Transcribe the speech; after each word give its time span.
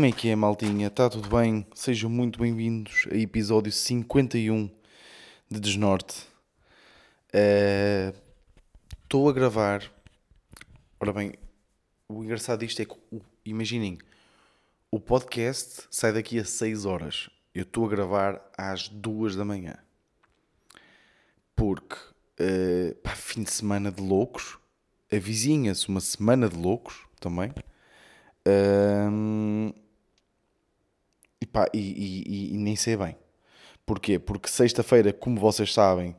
Como 0.00 0.08
é 0.08 0.12
que 0.12 0.30
é, 0.30 0.34
maltinha? 0.34 0.86
Está 0.86 1.10
tudo 1.10 1.28
bem? 1.28 1.66
Sejam 1.74 2.08
muito 2.08 2.38
bem-vindos 2.38 3.06
a 3.12 3.16
episódio 3.16 3.70
51 3.70 4.70
de 5.50 5.60
Desnorte. 5.60 6.26
Estou 9.02 9.28
a 9.28 9.32
gravar. 9.34 9.92
Ora 10.98 11.12
bem, 11.12 11.34
o 12.08 12.24
engraçado 12.24 12.60
disto 12.60 12.80
é 12.80 12.86
que, 12.86 12.96
imaginem, 13.44 13.98
o 14.90 14.98
podcast 14.98 15.82
sai 15.90 16.14
daqui 16.14 16.38
a 16.38 16.46
6 16.46 16.86
horas. 16.86 17.28
Eu 17.54 17.64
estou 17.64 17.84
a 17.84 17.90
gravar 17.90 18.40
às 18.56 18.88
2 18.88 19.36
da 19.36 19.44
manhã. 19.44 19.76
Porque, 21.54 21.96
eh, 22.38 22.96
pá, 23.02 23.10
fim 23.10 23.42
de 23.42 23.52
semana 23.52 23.92
de 23.92 24.00
loucos. 24.00 24.58
Avizinha-se 25.12 25.90
uma 25.90 26.00
semana 26.00 26.48
de 26.48 26.56
loucos 26.56 27.06
também. 27.20 27.52
E, 31.40 31.46
pá, 31.46 31.66
e, 31.72 31.78
e- 31.78 32.54
e- 32.54 32.58
nem 32.58 32.76
sei 32.76 32.96
bem. 32.96 33.16
Porquê? 33.86 34.18
Porque 34.18 34.48
sexta-feira, 34.48 35.12
como 35.12 35.40
vocês 35.40 35.72
sabem, 35.72 36.14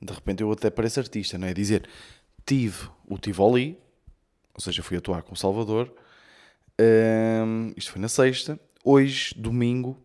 de 0.00 0.12
repente 0.12 0.42
eu 0.42 0.50
até 0.52 0.70
pareço 0.70 1.00
artista, 1.00 1.38
não 1.38 1.48
é? 1.48 1.54
Dizer, 1.54 1.88
tive 2.44 2.88
o 3.06 3.18
Tivoli, 3.18 3.78
ou 4.54 4.60
seja, 4.60 4.82
fui 4.82 4.96
atuar 4.96 5.22
com 5.22 5.32
o 5.32 5.36
Salvador. 5.36 5.92
Ahm, 6.78 7.72
isto 7.76 7.92
foi 7.92 8.00
na 8.00 8.08
sexta. 8.08 8.58
Hoje, 8.84 9.34
domingo, 9.36 9.96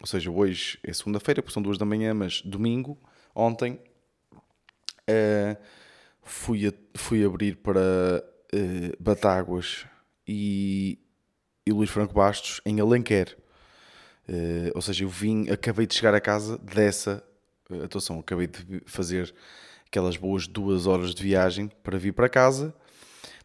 ou 0.00 0.06
seja, 0.06 0.30
hoje 0.30 0.78
é 0.82 0.92
segunda-feira, 0.92 1.42
porque 1.42 1.52
são 1.52 1.62
duas 1.62 1.76
da 1.78 1.84
manhã, 1.84 2.14
mas 2.14 2.40
domingo, 2.42 2.96
ontem, 3.34 3.78
ah, 5.08 5.56
fui, 6.22 6.66
a- 6.66 6.72
fui 6.98 7.24
abrir 7.24 7.56
para 7.56 8.24
eh, 8.52 8.92
Batáguas 8.98 9.86
e, 10.26 10.98
e 11.66 11.72
Luís 11.72 11.90
Franco 11.90 12.14
Bastos 12.14 12.60
em 12.64 12.80
Alenquer. 12.80 13.36
Eh, 14.30 14.70
ou 14.74 14.80
seja, 14.80 15.02
eu 15.04 15.08
vim, 15.08 15.50
acabei 15.50 15.86
de 15.86 15.94
chegar 15.94 16.14
a 16.14 16.20
casa 16.20 16.56
dessa 16.58 17.22
eh, 17.70 17.84
atuação. 17.84 18.20
Acabei 18.20 18.46
de 18.46 18.80
fazer 18.86 19.34
aquelas 19.86 20.16
boas 20.16 20.46
duas 20.46 20.86
horas 20.86 21.14
de 21.14 21.22
viagem 21.22 21.68
para 21.82 21.98
vir 21.98 22.12
para 22.12 22.28
casa, 22.28 22.72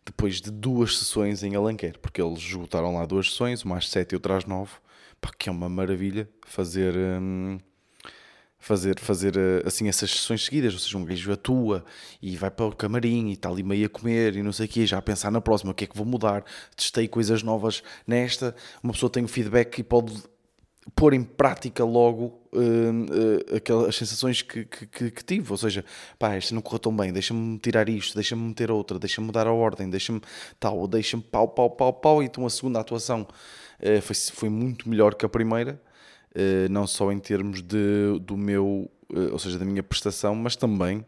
depois 0.06 0.40
de 0.40 0.52
duas 0.52 1.00
sessões 1.00 1.44
em 1.44 1.56
Alenquer, 1.56 1.98
porque 2.00 2.22
eles 2.22 2.40
esgotaram 2.40 2.94
lá 2.94 3.06
duas 3.06 3.32
sessões, 3.32 3.64
uma 3.64 3.78
às 3.78 3.90
sete 3.90 4.12
e 4.14 4.16
outra 4.16 4.38
às 4.38 4.46
nove. 4.46 4.74
Pá, 5.20 5.32
que 5.38 5.50
é 5.50 5.52
uma 5.52 5.68
maravilha 5.68 6.30
fazer. 6.46 6.96
hum, 6.96 7.58
fazer, 8.60 9.00
fazer 9.00 9.38
eh, 9.38 9.64
assim 9.66 9.88
essas 9.88 10.10
sessões 10.12 10.46
seguidas, 10.46 10.74
ou 10.74 10.80
seja, 10.80 10.98
um 10.98 11.06
gajo 11.06 11.32
atua 11.32 11.86
e 12.22 12.36
vai 12.36 12.50
para 12.50 12.66
o 12.66 12.76
camarim 12.76 13.30
e 13.30 13.34
está 13.34 13.48
ali 13.50 13.62
meio 13.62 13.86
a 13.86 13.90
comer 13.90 14.36
e 14.36 14.42
não 14.42 14.52
sei 14.52 14.66
o 14.66 14.70
quê, 14.70 14.88
já 14.88 14.98
a 14.98 15.02
pensar 15.04 15.32
na 15.32 15.40
próxima, 15.40 15.72
o 15.72 15.76
que 15.76 15.84
é 15.84 15.88
que 15.88 15.96
vou 15.96 16.06
mudar, 16.06 16.44
testei 16.76 17.08
coisas 17.08 17.44
novas 17.44 17.84
nesta, 18.08 18.56
uma 18.82 18.92
pessoa 18.92 19.10
tem 19.10 19.24
o 19.24 19.28
feedback 19.28 19.78
e 19.80 19.84
pode 19.84 20.24
pôr 20.94 21.14
em 21.14 21.24
prática 21.24 21.84
logo 21.84 22.40
hum, 22.54 23.06
eh, 23.52 23.58
aquelas 23.58 23.96
sensações 23.96 24.42
que, 24.42 24.66
que, 24.66 25.12
que- 25.12 25.24
tive, 25.26 25.52
ou 25.52 25.58
seja, 25.58 25.84
pá, 26.20 26.36
esta 26.36 26.54
não 26.54 26.62
correu 26.62 26.80
tão 26.80 26.96
bem, 26.96 27.12
deixa-me 27.12 27.58
tirar 27.60 27.90
isto, 27.90 28.14
deixa-me 28.16 28.44
meter 28.44 28.70
outra, 28.72 29.00
deixa-me 29.00 29.26
mudar 29.28 29.48
a 29.48 29.52
ordem, 29.52 29.90
deixa-me 29.90 30.22
tal, 30.60 30.88
deixa-me 30.88 31.24
pau, 31.24 31.48
pau, 31.48 31.70
pau, 31.72 31.92
pau, 31.94 32.24
então 32.24 32.46
a 32.46 32.50
segunda 32.50 32.80
atuação 32.80 33.28
eh, 33.80 34.00
foi, 34.02 34.16
foi 34.16 34.50
muito 34.50 34.88
melhor 34.88 35.16
que 35.16 35.26
a 35.26 35.30
primeira, 35.30 35.82
eh, 36.34 36.68
não 36.70 36.86
só 36.88 37.12
em 37.12 37.20
termos 37.20 37.62
de, 37.62 38.20
do 38.22 38.38
meu, 38.38 38.90
ou 39.32 39.40
seja, 39.40 39.58
da 39.60 39.66
minha 39.66 39.84
prestação, 39.84 40.36
mas 40.36 40.56
também 40.56 41.06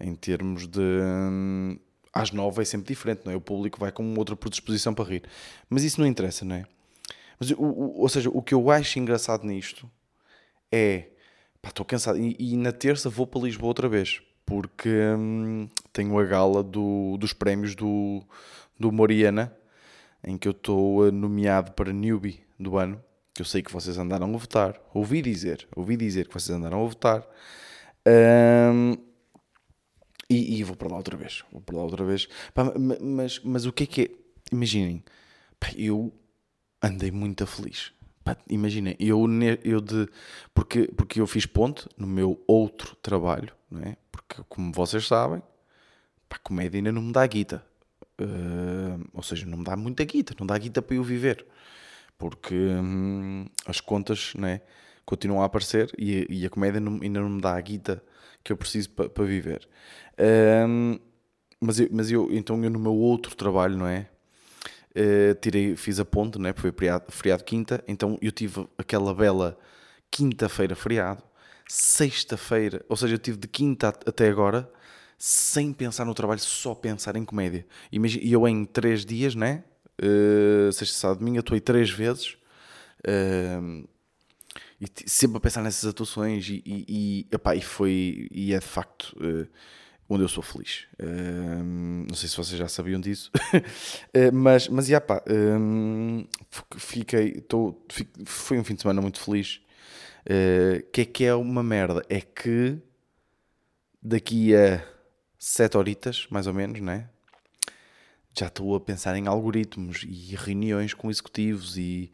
em 0.00 0.14
termos 0.14 0.66
de. 0.66 0.80
hum, 0.80 1.78
às 2.12 2.30
nove 2.30 2.62
é 2.62 2.64
sempre 2.64 2.88
diferente, 2.88 3.22
não 3.24 3.32
é? 3.32 3.36
O 3.36 3.40
público 3.40 3.78
vai 3.78 3.90
com 3.90 4.14
outra 4.16 4.36
predisposição 4.36 4.94
para 4.94 5.04
rir. 5.04 5.22
Mas 5.68 5.82
isso 5.82 6.00
não 6.00 6.06
interessa, 6.06 6.44
não 6.44 6.56
é? 6.56 6.64
Mas, 7.38 7.50
o, 7.52 7.56
o- 7.62 8.00
ou 8.02 8.08
seja, 8.08 8.30
o 8.30 8.42
que 8.42 8.54
eu 8.54 8.70
acho 8.70 8.98
engraçado 8.98 9.44
nisto 9.46 9.90
é. 10.72 11.08
Pá, 11.62 11.70
estou 11.70 11.84
cansado. 11.86 12.18
E, 12.18 12.36
e 12.38 12.56
na 12.56 12.72
terça 12.72 13.10
vou 13.10 13.26
para 13.26 13.42
Lisboa 13.42 13.68
outra 13.68 13.88
vez, 13.88 14.20
porque 14.46 14.88
hum, 15.18 15.68
tenho 15.92 16.18
a 16.18 16.24
gala 16.24 16.62
do- 16.62 17.16
dos 17.18 17.32
prémios 17.32 17.74
do, 17.74 18.22
do 18.78 18.92
Moriana, 18.92 19.54
em 20.24 20.38
que 20.38 20.48
eu 20.48 20.52
estou 20.52 21.08
eh, 21.08 21.10
nomeado 21.10 21.72
para 21.72 21.92
newbie 21.92 22.40
do 22.58 22.78
ano, 22.78 23.02
que 23.34 23.42
eu 23.42 23.46
sei 23.46 23.62
que 23.62 23.72
vocês 23.72 23.98
andaram 23.98 24.34
a 24.34 24.38
votar. 24.38 24.80
Ouvi 24.94 25.22
dizer, 25.22 25.68
ouvi 25.76 25.96
dizer 25.96 26.28
que 26.28 26.34
vocês 26.34 26.56
andaram 26.56 26.84
a 26.84 26.88
votar. 26.88 27.26
Hum, 28.06 28.96
e, 30.28 30.58
e 30.58 30.64
vou 30.64 30.76
para 30.76 30.88
lá 30.88 30.96
outra 30.96 31.16
vez. 31.16 31.42
Vou 31.52 31.60
para 31.60 31.76
lá 31.76 31.82
outra 31.82 32.04
vez. 32.04 32.28
Pá, 32.52 32.64
ma- 32.64 32.96
mas, 33.00 33.40
mas 33.44 33.66
o 33.66 33.72
que 33.72 33.84
é 33.84 33.86
que 33.86 34.02
é? 34.02 34.08
Imaginem, 34.52 35.02
eu 35.76 36.12
andei 36.86 37.10
muito 37.10 37.46
feliz. 37.46 37.92
Imaginem, 38.48 38.96
eu, 38.98 39.26
eu 39.62 39.80
de. 39.80 40.08
Porque, 40.54 40.88
porque 40.96 41.20
eu 41.20 41.26
fiz 41.26 41.44
ponte 41.46 41.86
no 41.96 42.06
meu 42.06 42.42
outro 42.46 42.96
trabalho, 42.96 43.52
não 43.70 43.82
é? 43.82 43.96
Porque, 44.10 44.42
como 44.48 44.72
vocês 44.72 45.06
sabem, 45.06 45.42
pá, 46.28 46.38
comédia 46.42 46.78
ainda 46.78 46.92
não 46.92 47.02
me 47.02 47.12
dá 47.12 47.26
guita. 47.26 47.64
Ah, 48.20 48.98
ou 49.12 49.22
seja, 49.22 49.46
não 49.46 49.58
me 49.58 49.64
dá 49.64 49.76
muita 49.76 50.04
guita, 50.04 50.34
não 50.38 50.46
dá 50.46 50.56
guita 50.58 50.82
para 50.82 50.96
eu 50.96 51.04
viver. 51.04 51.46
Porque 52.18 52.54
hum, 52.54 53.46
as 53.66 53.80
contas 53.80 54.32
não 54.36 54.48
é, 54.48 54.62
continuam 55.04 55.42
a 55.42 55.46
aparecer 55.46 55.92
e, 55.98 56.26
e 56.30 56.46
a 56.46 56.50
comédia 56.50 56.80
não- 56.80 57.00
ainda 57.02 57.20
não 57.20 57.30
me 57.30 57.40
dá 57.40 57.56
a 57.56 57.60
guita 57.60 58.02
que 58.44 58.52
eu 58.52 58.56
preciso 58.56 58.90
pa- 58.90 59.08
para 59.08 59.24
viver. 59.24 59.68
Hum, 60.68 60.98
mas 61.60 61.80
eu, 61.80 61.88
mas 61.92 62.10
eu, 62.10 62.28
então 62.32 62.62
eu 62.64 62.70
no 62.70 62.78
meu 62.78 62.94
outro 62.94 63.34
trabalho, 63.36 63.76
não 63.78 63.86
é? 63.86 64.08
Eh, 64.94 65.34
tirei, 65.40 65.76
fiz 65.76 65.98
a 66.00 66.04
ponte, 66.04 66.38
não 66.38 66.48
é? 66.48 66.52
Porque 66.52 66.68
foi 66.68 66.72
feriado, 66.72 67.04
feriado 67.10 67.44
quinta, 67.44 67.82
então 67.88 68.16
eu 68.22 68.30
tive 68.32 68.66
aquela 68.78 69.12
bela 69.14 69.58
quinta-feira 70.10 70.76
feriado, 70.76 71.22
sexta-feira, 71.68 72.84
ou 72.88 72.96
seja, 72.96 73.14
eu 73.14 73.18
tive 73.18 73.36
de 73.38 73.48
quinta 73.48 73.88
at- 73.88 74.08
até 74.08 74.28
agora 74.28 74.70
sem 75.18 75.72
pensar 75.72 76.04
no 76.04 76.14
trabalho, 76.14 76.40
só 76.40 76.74
pensar 76.74 77.16
em 77.16 77.24
comédia. 77.24 77.66
E 77.92 78.32
eu 78.32 78.46
em 78.48 78.64
três 78.64 79.04
dias, 79.04 79.34
né? 79.34 79.64
Eh, 80.00 80.70
sexta, 80.72 80.96
sábado, 80.98 81.18
domingo, 81.20 81.38
atuei 81.40 81.60
três 81.60 81.90
vezes. 81.90 82.36
Ehm, 83.06 83.84
e 84.80 84.86
sempre 85.08 85.36
a 85.38 85.40
pensar 85.40 85.62
nessas 85.62 85.88
atuações 85.88 86.48
e, 86.48 86.62
e, 86.66 87.26
e, 87.30 87.34
epá, 87.34 87.54
e 87.54 87.62
foi 87.62 88.28
e 88.30 88.52
é 88.54 88.58
de 88.58 88.64
facto 88.66 89.16
eh, 89.20 89.46
onde 90.08 90.22
eu 90.24 90.28
sou 90.28 90.42
feliz. 90.42 90.86
Ehm, 90.98 92.06
não 92.08 92.14
sei 92.14 92.28
se 92.28 92.36
vocês 92.36 92.58
já 92.58 92.68
sabiam 92.68 93.00
disso 93.00 93.30
Eh, 94.12 94.30
mas 94.30 94.68
mas 94.68 94.86
já 94.86 95.00
pá 95.00 95.22
f- 96.50 96.64
fiquei 96.78 97.40
tô, 97.40 97.74
fi- 97.90 98.08
foi 98.24 98.58
um 98.58 98.64
fim 98.64 98.74
de 98.74 98.82
semana 98.82 99.00
muito 99.00 99.20
feliz. 99.20 99.60
Eh, 100.26 100.84
que 100.92 101.00
é 101.02 101.04
que 101.04 101.24
é 101.24 101.34
uma 101.34 101.62
merda? 101.62 102.02
É 102.08 102.20
que 102.20 102.78
daqui 104.02 104.54
a 104.54 104.84
sete 105.38 105.76
horitas 105.76 106.26
mais 106.30 106.46
ou 106.46 106.54
menos 106.54 106.80
né 106.80 107.08
já 108.36 108.48
estou 108.48 108.74
a 108.74 108.80
pensar 108.80 109.16
em 109.16 109.28
algoritmos 109.28 110.04
e 110.08 110.34
reuniões 110.34 110.92
com 110.92 111.08
executivos 111.08 111.76
e, 111.78 112.10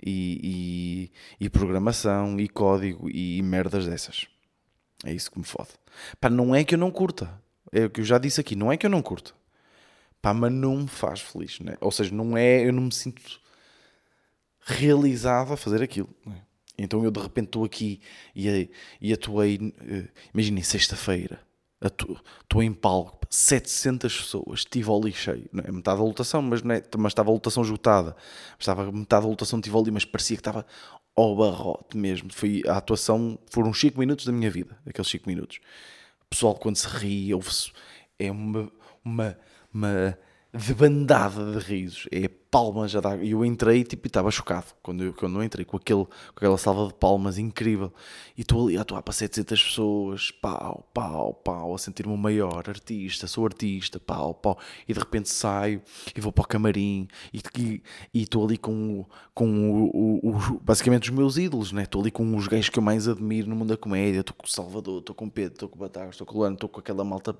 e, 0.00 1.10
e, 1.40 1.44
e 1.46 1.50
programação 1.50 2.38
e 2.38 2.48
código 2.48 3.10
e, 3.10 3.42
merdas 3.42 3.84
dessas. 3.84 4.28
É 5.04 5.12
isso 5.12 5.30
que 5.30 5.38
me 5.38 5.44
fode. 5.44 5.70
Pá, 6.20 6.28
não 6.30 6.54
é 6.54 6.64
que 6.64 6.74
eu 6.74 6.78
não 6.78 6.90
curta. 6.90 7.30
É 7.72 7.84
o 7.84 7.90
que 7.90 8.00
eu 8.00 8.04
já 8.04 8.18
disse 8.18 8.40
aqui. 8.40 8.56
Não 8.56 8.72
é 8.72 8.76
que 8.76 8.86
eu 8.86 8.90
não 8.90 9.02
curta. 9.02 9.32
Pá, 10.22 10.32
mas 10.32 10.52
não 10.52 10.78
me 10.78 10.88
faz 10.88 11.20
feliz. 11.20 11.60
Né? 11.60 11.76
Ou 11.80 11.90
seja, 11.90 12.14
não 12.14 12.36
é... 12.36 12.66
Eu 12.66 12.72
não 12.72 12.84
me 12.84 12.92
sinto 12.92 13.40
realizado 14.64 15.52
a 15.52 15.56
fazer 15.56 15.82
aquilo. 15.82 16.08
né? 16.24 16.42
Então 16.78 17.04
eu 17.04 17.10
de 17.10 17.20
repente 17.20 17.46
estou 17.46 17.64
aqui 17.64 18.00
e, 18.34 18.70
e 19.00 19.12
atuei... 19.12 19.74
eh, 19.80 20.08
Imaginem, 20.32 20.62
sexta-feira. 20.62 21.40
Estou 21.84 22.62
em 22.62 22.72
palco, 22.72 23.20
700 23.28 24.16
pessoas, 24.16 24.64
Tivoli 24.64 25.12
cheio, 25.12 25.46
não 25.52 25.62
é? 25.64 25.70
metade 25.70 25.98
da 25.98 26.04
lotação, 26.04 26.40
mas, 26.40 26.60
é, 26.62 26.82
mas 26.96 27.10
estava 27.12 27.30
a 27.30 27.34
lotação 27.34 27.62
esgotada, 27.62 28.16
estava 28.58 28.90
metade 28.90 29.22
da 29.24 29.28
lotação 29.28 29.58
de 29.60 29.64
Tivoli, 29.64 29.90
mas 29.90 30.06
parecia 30.06 30.34
que 30.34 30.40
estava 30.40 30.64
ao 31.14 31.36
barrote 31.36 31.96
mesmo. 31.96 32.32
Foi 32.32 32.62
a 32.66 32.76
atuação, 32.76 33.38
foram 33.50 33.70
os 33.70 33.80
5 33.80 33.98
minutos 33.98 34.24
da 34.24 34.32
minha 34.32 34.50
vida, 34.50 34.76
aqueles 34.86 35.10
5 35.10 35.28
minutos. 35.28 35.60
O 36.22 36.26
pessoal 36.30 36.54
quando 36.54 36.76
se 36.76 36.88
ri, 36.88 37.32
ouve-se, 37.34 37.72
é 38.18 38.30
uma, 38.30 38.70
uma, 39.04 39.38
uma 39.72 40.18
debandada 40.52 41.52
de 41.52 41.58
risos, 41.58 42.06
é 42.10 42.28
palmas 42.54 42.94
a 42.94 43.00
dar. 43.00 43.20
E 43.20 43.32
eu 43.32 43.44
entrei 43.44 43.82
tipo, 43.82 44.06
e 44.06 44.08
estava 44.08 44.30
chocado 44.30 44.66
quando 44.80 45.02
eu, 45.02 45.12
quando 45.12 45.36
eu 45.40 45.42
entrei 45.42 45.64
com, 45.64 45.76
aquele, 45.76 46.04
com 46.04 46.36
aquela 46.36 46.56
salva 46.56 46.86
de 46.86 46.94
palmas 46.94 47.36
incrível. 47.36 47.92
E 48.38 48.42
estou 48.42 48.68
ali 48.68 48.78
a 48.78 48.82
atuar 48.82 49.02
para 49.02 49.12
700 49.12 49.60
pessoas, 49.60 50.30
pau, 50.30 50.88
pau, 50.94 51.34
pau, 51.34 51.74
a 51.74 51.78
sentir-me 51.78 52.12
o 52.12 52.16
maior 52.16 52.62
artista, 52.68 53.26
sou 53.26 53.44
artista, 53.44 53.98
pau, 53.98 54.32
pau. 54.34 54.56
E 54.88 54.92
de 54.94 55.00
repente 55.00 55.28
saio 55.28 55.82
e 56.16 56.20
vou 56.20 56.30
para 56.30 56.42
o 56.42 56.46
camarim 56.46 57.08
e 57.32 57.82
estou 58.14 58.44
ali 58.44 58.56
com, 58.56 59.04
com 59.34 59.70
o, 59.72 59.90
o- 60.22 60.28
o- 60.30 60.60
basicamente 60.60 61.10
os 61.10 61.16
meus 61.16 61.36
ídolos, 61.36 61.72
né? 61.72 61.82
Estou 61.82 62.02
ali 62.02 62.12
com 62.12 62.36
os 62.36 62.46
gajos 62.46 62.68
que 62.68 62.78
eu 62.78 62.82
mais 62.84 63.08
admiro 63.08 63.48
no 63.48 63.56
mundo 63.56 63.70
da 63.70 63.76
comédia. 63.76 64.20
Estou 64.20 64.36
com 64.36 64.46
o 64.46 64.48
Salvador, 64.50 65.00
estou 65.00 65.14
com 65.16 65.26
o 65.26 65.30
Pedro, 65.30 65.54
estou 65.54 65.68
com 65.68 65.76
o 65.76 65.80
Batagas, 65.80 66.10
estou 66.14 66.26
com 66.26 66.38
o 66.38 66.40
Lano, 66.42 66.54
estou 66.54 66.68
com 66.68 66.78
aquela 66.78 67.04
malta 67.04 67.36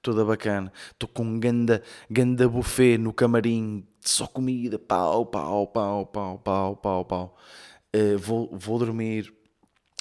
toda 0.00 0.24
bacana. 0.24 0.72
Estou 0.92 1.08
com 1.08 1.24
um 1.24 1.40
ganda, 1.40 1.82
ganda 2.08 2.48
buffet 2.48 2.96
no 2.96 3.12
camarim 3.12 3.84
só 4.08 4.26
comida, 4.26 4.78
pau, 4.78 5.26
pau, 5.26 5.66
pau, 5.66 6.06
pau, 6.06 6.38
pau, 6.38 6.76
pau, 6.76 7.04
pau. 7.04 7.36
Uh, 7.94 8.18
vou, 8.18 8.48
vou 8.52 8.78
dormir 8.78 9.32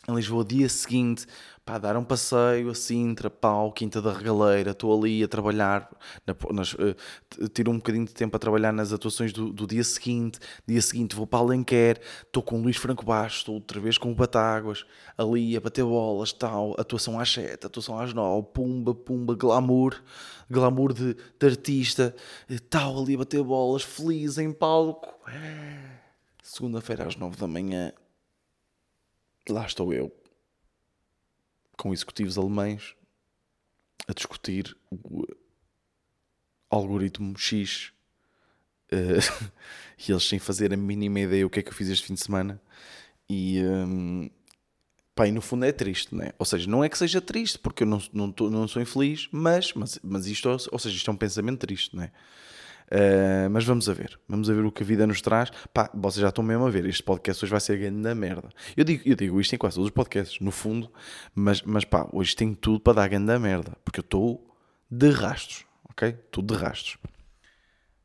em 0.07 0.15
Lisboa, 0.15 0.43
dia 0.43 0.67
seguinte, 0.67 1.25
pá, 1.63 1.77
dar 1.77 1.95
um 1.95 2.03
passeio 2.03 2.69
a 2.69 2.75
Sintra, 2.75 3.29
pau, 3.29 3.71
Quinta 3.71 4.01
da 4.01 4.11
Regaleira, 4.11 4.71
estou 4.71 4.97
ali 4.97 5.23
a 5.23 5.27
trabalhar, 5.27 5.89
na, 6.25 6.35
nas, 6.53 6.73
uh, 6.73 6.95
tiro 7.53 7.71
um 7.71 7.77
bocadinho 7.77 8.05
de 8.05 8.13
tempo 8.13 8.35
a 8.35 8.39
trabalhar 8.39 8.71
nas 8.71 8.91
atuações 8.91 9.31
do, 9.31 9.53
do 9.53 9.67
dia 9.67 9.83
seguinte, 9.83 10.39
dia 10.67 10.81
seguinte 10.81 11.15
vou 11.15 11.27
para 11.27 11.39
Alenquer, 11.39 12.01
estou 12.25 12.41
com 12.41 12.59
o 12.59 12.63
Luís 12.63 12.77
Franco 12.77 13.05
Baixo, 13.05 13.37
estou 13.37 13.55
outra 13.55 13.79
vez 13.79 13.97
com 13.97 14.11
o 14.11 14.15
Batáguas, 14.15 14.85
ali 15.17 15.55
a 15.55 15.61
bater 15.61 15.85
bolas, 15.85 16.33
tal, 16.33 16.75
atuação 16.79 17.19
às 17.19 17.31
7, 17.31 17.65
atuação 17.65 17.99
às 17.99 18.13
9, 18.13 18.47
pumba, 18.53 18.95
pumba, 18.95 19.35
glamour, 19.35 20.01
glamour 20.49 20.93
de, 20.93 21.13
de 21.13 21.45
artista, 21.45 22.15
tal, 22.69 23.03
ali 23.03 23.15
a 23.15 23.19
bater 23.19 23.43
bolas, 23.43 23.83
feliz 23.83 24.37
em 24.37 24.51
palco. 24.51 25.13
Segunda-feira 26.41 27.07
às 27.07 27.15
9 27.15 27.37
da 27.37 27.47
manhã, 27.47 27.93
lá 29.47 29.65
estou 29.65 29.93
eu, 29.93 30.11
com 31.81 31.91
executivos 31.91 32.37
alemães, 32.37 32.95
a 34.07 34.13
discutir 34.13 34.77
o 34.91 35.25
algoritmo 36.69 37.35
X 37.35 37.91
uh, 38.93 39.51
e 39.97 40.11
eles 40.11 40.23
sem 40.25 40.37
fazer 40.37 40.71
a 40.71 40.77
mínima 40.77 41.21
ideia 41.21 41.45
o 41.45 41.49
que 41.49 41.59
é 41.59 41.63
que 41.63 41.69
eu 41.69 41.73
fiz 41.73 41.89
este 41.89 42.05
fim 42.05 42.13
de 42.13 42.21
semana. 42.21 42.61
E, 43.27 43.63
um, 43.63 44.29
pá, 45.15 45.27
e 45.27 45.31
no 45.31 45.41
fundo 45.41 45.65
é 45.65 45.71
triste, 45.71 46.13
né? 46.13 46.33
Ou 46.37 46.45
seja, 46.45 46.69
não 46.69 46.83
é 46.83 46.89
que 46.89 46.99
seja 46.99 47.19
triste, 47.19 47.57
porque 47.57 47.81
eu 47.81 47.87
não, 47.87 47.99
não, 48.13 48.31
tô, 48.31 48.51
não 48.51 48.67
sou 48.67 48.79
infeliz, 48.79 49.27
mas, 49.31 49.73
mas, 49.73 49.97
mas 50.03 50.27
isto, 50.27 50.47
ou 50.49 50.77
seja, 50.77 50.95
isto 50.95 51.09
é 51.09 51.13
um 51.13 51.17
pensamento 51.17 51.61
triste, 51.61 51.95
não 51.95 52.03
é? 52.03 52.11
Uh, 52.91 53.49
mas 53.49 53.63
vamos 53.63 53.87
a 53.87 53.93
ver, 53.93 54.19
vamos 54.27 54.49
a 54.49 54.53
ver 54.53 54.65
o 54.65 54.71
que 54.71 54.83
a 54.83 54.85
vida 54.85 55.07
nos 55.07 55.21
traz. 55.21 55.49
Pá, 55.73 55.89
vocês 55.93 56.21
já 56.21 56.27
estão 56.27 56.43
mesmo 56.43 56.67
a 56.67 56.69
ver. 56.69 56.85
Este 56.85 57.01
podcast 57.01 57.43
hoje 57.45 57.49
vai 57.51 57.61
ser 57.61 57.77
grande 57.77 58.01
da 58.01 58.13
merda. 58.13 58.49
Eu 58.75 58.83
digo, 58.83 59.01
eu 59.05 59.15
digo 59.15 59.39
isto 59.39 59.55
em 59.55 59.57
quase 59.57 59.75
todos 59.75 59.87
os 59.87 59.93
podcasts, 59.93 60.41
no 60.41 60.51
fundo, 60.51 60.91
mas, 61.33 61.61
mas 61.61 61.85
pá, 61.85 62.09
hoje 62.11 62.35
tem 62.35 62.53
tudo 62.53 62.81
para 62.81 62.93
dar 62.93 63.07
grande 63.07 63.27
da 63.27 63.39
merda, 63.39 63.77
porque 63.85 64.01
eu 64.01 64.03
estou 64.03 64.45
de 64.89 65.09
rastros, 65.09 65.65
ok? 65.89 66.11
Tudo 66.29 66.53
de 66.53 66.61
rastros. 66.61 66.97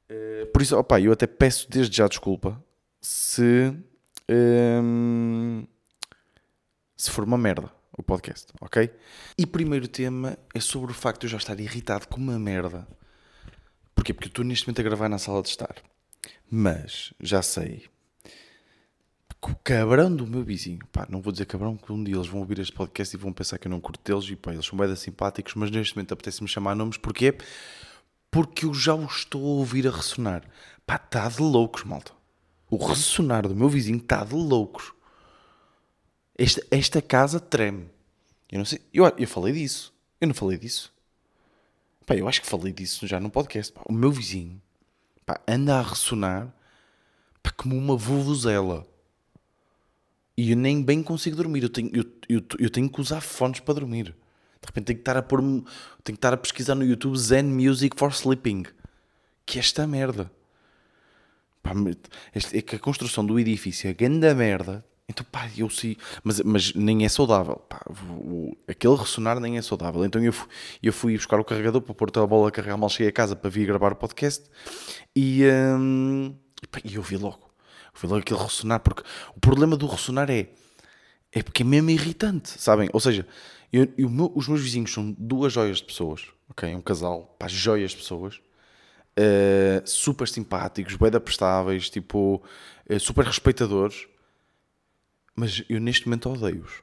Uh, 0.09 0.47
por 0.53 0.63
isso, 0.63 0.79
opá, 0.79 1.01
eu 1.01 1.11
até 1.11 1.27
peço 1.27 1.69
desde 1.69 1.97
já 1.97 2.07
desculpa 2.07 2.63
se, 3.01 3.75
um, 4.31 5.67
se 6.97 7.11
for 7.11 7.25
uma 7.25 7.37
merda 7.37 7.73
o 7.99 8.03
podcast, 8.03 8.53
ok? 8.61 8.89
E 9.37 9.47
primeiro 9.47 9.89
tema 9.89 10.39
é 10.55 10.61
sobre 10.61 10.93
o 10.93 10.95
facto 10.95 11.23
de 11.23 11.27
eu 11.27 11.31
já 11.31 11.39
estar 11.39 11.59
irritado 11.59 12.07
com 12.07 12.21
uma 12.21 12.39
merda 12.39 12.87
Porquê? 13.97 14.15
Porque 14.15 14.29
eu 14.29 14.31
estou 14.31 14.45
neste 14.45 14.69
momento 14.69 14.79
a 14.79 14.85
gravar 14.85 15.09
na 15.09 15.19
sala 15.19 15.43
de 15.43 15.49
estar. 15.49 15.75
Mas 16.49 17.13
já 17.19 17.43
sei 17.43 17.89
que 19.43 19.53
o 19.53 19.57
cabrão 19.63 20.15
do 20.15 20.27
meu 20.27 20.43
vizinho, 20.43 20.81
pá, 20.93 21.07
não 21.09 21.21
vou 21.21 21.33
dizer 21.33 21.47
cabrão, 21.47 21.77
porque 21.77 21.93
um 21.93 22.03
dia 22.03 22.15
eles 22.15 22.27
vão 22.27 22.41
ouvir 22.41 22.59
este 22.59 22.73
podcast 22.73 23.15
e 23.15 23.19
vão 23.19 23.33
pensar 23.33 23.59
que 23.59 23.67
eu 23.67 23.71
não 23.71 23.81
curto 23.81 24.01
deles 24.05 24.29
e 24.31 24.37
pá, 24.37 24.53
eles 24.53 24.67
são 24.67 24.79
bem 24.79 24.95
simpáticos, 24.97 25.55
mas 25.55 25.71
neste 25.71 25.97
momento 25.97 26.13
apetece-me 26.13 26.49
chamar 26.49 26.75
nomes, 26.75 26.97
porquê? 26.97 27.37
Porque 28.31 28.67
eu 28.67 28.75
já 28.75 28.95
o 28.95 29.05
estou 29.05 29.43
a 29.43 29.59
ouvir 29.59 29.87
a 29.87 29.91
ressonar. 29.91 30.43
Pá, 30.85 30.97
está 30.97 31.29
de 31.29 31.41
loucos, 31.41 31.85
malta. 31.85 32.13
O 32.69 32.77
ressonar 32.77 33.47
do 33.47 33.55
meu 33.55 33.69
vizinho 33.69 33.99
está 33.99 34.25
de 34.25 34.35
loucos. 34.35 34.93
Esta, 36.37 36.63
esta 36.71 37.01
casa 37.01 37.41
treme. 37.41 37.89
Eu 38.51 38.59
não 38.59 38.65
sei, 38.65 38.81
eu, 38.93 39.07
eu 39.17 39.27
falei 39.27 39.55
disso. 39.55 39.95
Eu 40.21 40.29
não 40.29 40.35
falei 40.35 40.59
disso. 40.59 40.93
Pá, 42.07 42.15
eu 42.15 42.29
acho 42.29 42.41
que 42.41 42.47
falei 42.47 42.73
disso 42.73 43.05
já 43.05 43.19
no 43.19 43.29
podcast. 43.29 43.73
Pá, 43.73 43.83
o 43.85 43.93
meu 43.93 44.13
vizinho 44.13 44.63
pá, 45.27 45.41
anda 45.47 45.77
a 45.77 45.83
ressonar 45.83 46.55
pá, 47.43 47.51
como 47.51 47.77
uma 47.77 47.97
vuvuzela. 47.97 48.87
E 50.37 50.53
eu 50.53 50.57
nem 50.57 50.83
bem 50.83 51.03
consigo 51.03 51.37
dormir. 51.37 51.65
Eu 51.65 51.69
tenho, 51.69 51.91
eu, 51.93 52.05
eu, 52.29 52.43
eu 52.61 52.71
tenho 52.71 52.89
que 52.89 53.01
usar 53.01 53.21
fones 53.21 53.59
para 53.59 53.75
dormir. 53.75 54.15
De 54.61 54.67
repente 54.67 54.87
tenho 54.87 54.99
que 54.99 55.03
estar 55.03 55.17
a 55.17 55.23
pôr 55.23 55.41
tenho 55.41 55.65
que 56.05 56.13
estar 56.13 56.33
a 56.33 56.37
pesquisar 56.37 56.77
no 56.77 56.85
YouTube 56.85 57.19
Zen 57.19 57.43
Music 57.43 57.99
for 57.99 58.13
Sleeping. 58.13 58.65
Que 59.45 59.59
é 59.59 59.61
esta 59.61 59.85
merda. 59.87 60.31
Pá, 61.61 61.73
é 62.53 62.63
que 62.63 62.77
a 62.77 62.79
construção 62.79 63.27
do 63.27 63.41
edifício 63.41 63.91
é 63.91 63.93
grande 63.93 64.33
merda 64.33 64.85
então, 65.09 65.25
pá, 65.31 65.49
eu 65.57 65.71
sim, 65.71 65.95
mas, 66.25 66.41
mas 66.41 66.75
nem 66.75 67.05
é 67.05 67.09
saudável. 67.09 67.57
Pá, 67.69 67.81
o, 68.11 68.57
aquele 68.67 68.97
ressonar 68.97 69.39
nem 69.39 69.57
é 69.57 69.63
saudável. 69.63 70.05
Então 70.05 70.23
eu 70.23 70.33
fui, 70.33 70.49
eu 70.83 70.93
fui 70.93 71.17
buscar 71.17 71.39
o 71.39 71.45
carregador 71.45 71.81
para 71.81 71.95
pôr 71.95 72.11
a 72.19 72.27
bola 72.27 72.49
a 72.49 72.51
carregar 72.51 72.77
mal 72.77 72.89
cheguei 72.89 73.09
a 73.09 73.13
casa 73.13 73.37
para 73.37 73.49
vir 73.49 73.67
gravar 73.67 73.93
o 73.93 73.97
podcast 73.97 74.45
e, 75.15 75.45
hum, 75.79 76.35
pá, 76.71 76.81
e 76.85 76.97
eu 76.97 77.03
vi 77.03 77.17
logo. 77.17 77.51
Eu 77.95 78.01
vi 78.01 78.07
logo 78.09 78.19
aquele 78.19 78.41
ressonar, 78.41 78.81
porque 78.81 79.03
o 79.37 79.41
problema 79.41 79.77
do 79.77 79.87
ressonar 79.87 80.29
é, 80.29 80.49
é 81.33 81.43
porque 81.43 81.63
é 81.63 81.67
mesmo 81.67 81.91
irritante, 81.91 82.61
sabem? 82.61 82.91
Ou 82.93 82.99
seja, 82.99 83.27
eu, 83.73 83.87
eu, 83.97 84.11
meu, 84.11 84.33
os 84.35 84.49
meus 84.49 84.61
vizinhos 84.61 84.93
são 84.93 85.15
duas 85.17 85.53
joias 85.53 85.79
de 85.79 85.85
pessoas, 85.85 86.27
ok? 86.51 86.75
Um 86.75 86.83
casal, 86.83 87.37
pá, 87.39 87.47
joias 87.47 87.93
de 87.93 87.99
pessoas. 87.99 88.41
Uh, 89.19 89.81
super 89.87 90.29
simpáticos, 90.29 90.95
bem 90.97 91.11
prestáveis, 91.13 91.89
tipo, 91.89 92.43
uh, 92.91 93.01
super 93.01 93.25
respeitadores 93.25 94.07
mas 95.37 95.63
eu 95.69 95.79
neste 95.79 96.07
momento 96.07 96.31
odeio-os. 96.31 96.83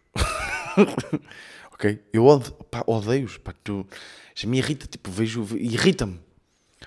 ok? 1.74 2.00
Eu 2.14 2.26
odeio-os. 2.86 3.40
Tu, 3.64 3.86
me 4.46 4.60
irrita, 4.60 4.86
tipo, 4.86 5.12
vejo, 5.12 5.46
irrita-me. 5.58 6.20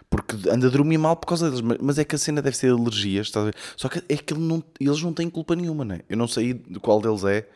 Porque 0.08 0.36
anda 0.48 0.68
a 0.68 0.70
dormir 0.70 0.98
mal 0.98 1.16
por 1.16 1.26
causa 1.26 1.50
deles. 1.50 1.78
Mas 1.80 1.98
é 1.98 2.04
que 2.04 2.14
a 2.14 2.18
cena 2.18 2.40
deve 2.40 2.56
ser 2.56 2.70
alergias, 2.70 3.26
estás 3.26 3.42
a 3.42 3.50
ver? 3.50 3.56
Só 3.76 3.88
que 3.88 3.98
é 4.08 4.16
que 4.16 4.32
ele 4.32 4.42
não, 4.42 4.62
eles 4.78 5.02
não 5.02 5.12
têm 5.12 5.28
culpa 5.28 5.56
nenhuma, 5.56 5.84
né? 5.84 6.00
Eu 6.08 6.16
não 6.16 6.28
sei 6.28 6.54
de 6.54 6.78
qual 6.78 7.00
deles 7.00 7.24
é. 7.24 7.48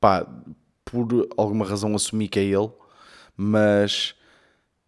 Pá, 0.00 0.26
por 0.84 1.28
alguma 1.36 1.66
razão 1.66 1.94
assumi 1.94 2.28
que 2.28 2.38
é 2.38 2.44
ele. 2.44 2.70
Mas, 3.36 4.14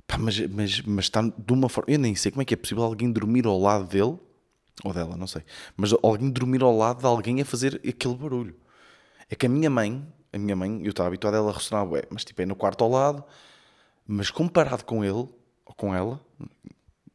pá, 0.06 0.17
mas, 0.17 0.38
mas, 0.49 0.81
mas 0.82 1.05
está 1.05 1.20
de 1.20 1.52
uma 1.52 1.69
forma. 1.69 1.93
Eu 1.93 1.99
nem 1.99 2.14
sei 2.14 2.32
como 2.32 2.40
é 2.40 2.44
que 2.46 2.55
é 2.55 2.56
possível 2.56 2.84
alguém 2.84 3.12
dormir 3.12 3.46
ao 3.46 3.60
lado 3.60 3.87
dele 3.87 4.19
ou 4.82 4.93
dela, 4.93 5.17
não 5.17 5.26
sei. 5.26 5.43
Mas 5.76 5.93
alguém 6.03 6.31
dormir 6.31 6.62
ao 6.62 6.76
lado 6.76 7.00
de 7.00 7.06
alguém 7.06 7.41
a 7.41 7.44
fazer 7.44 7.81
aquele 7.87 8.17
barulho. 8.17 8.56
É 9.31 9.34
que 9.34 9.46
a 9.46 9.48
minha 9.48 9.70
mãe, 9.70 10.05
a 10.32 10.39
minha 10.39 10.56
mãe, 10.56 10.81
eu 10.82 10.91
estava 10.91 11.08
habituado 11.08 11.34
a 11.34 11.39
ela 11.39 11.51
a 11.51 11.55
ressonar, 11.55 11.89
ué, 11.89 12.03
mas 12.10 12.25
tipo 12.25 12.43
é 12.43 12.46
no 12.46 12.56
quarto 12.56 12.82
ao 12.82 12.91
lado, 12.91 13.25
mas 14.06 14.31
comparado 14.31 14.84
com 14.84 15.05
ele, 15.05 15.29
ou 15.65 15.75
com 15.77 15.94
ela, 15.94 16.20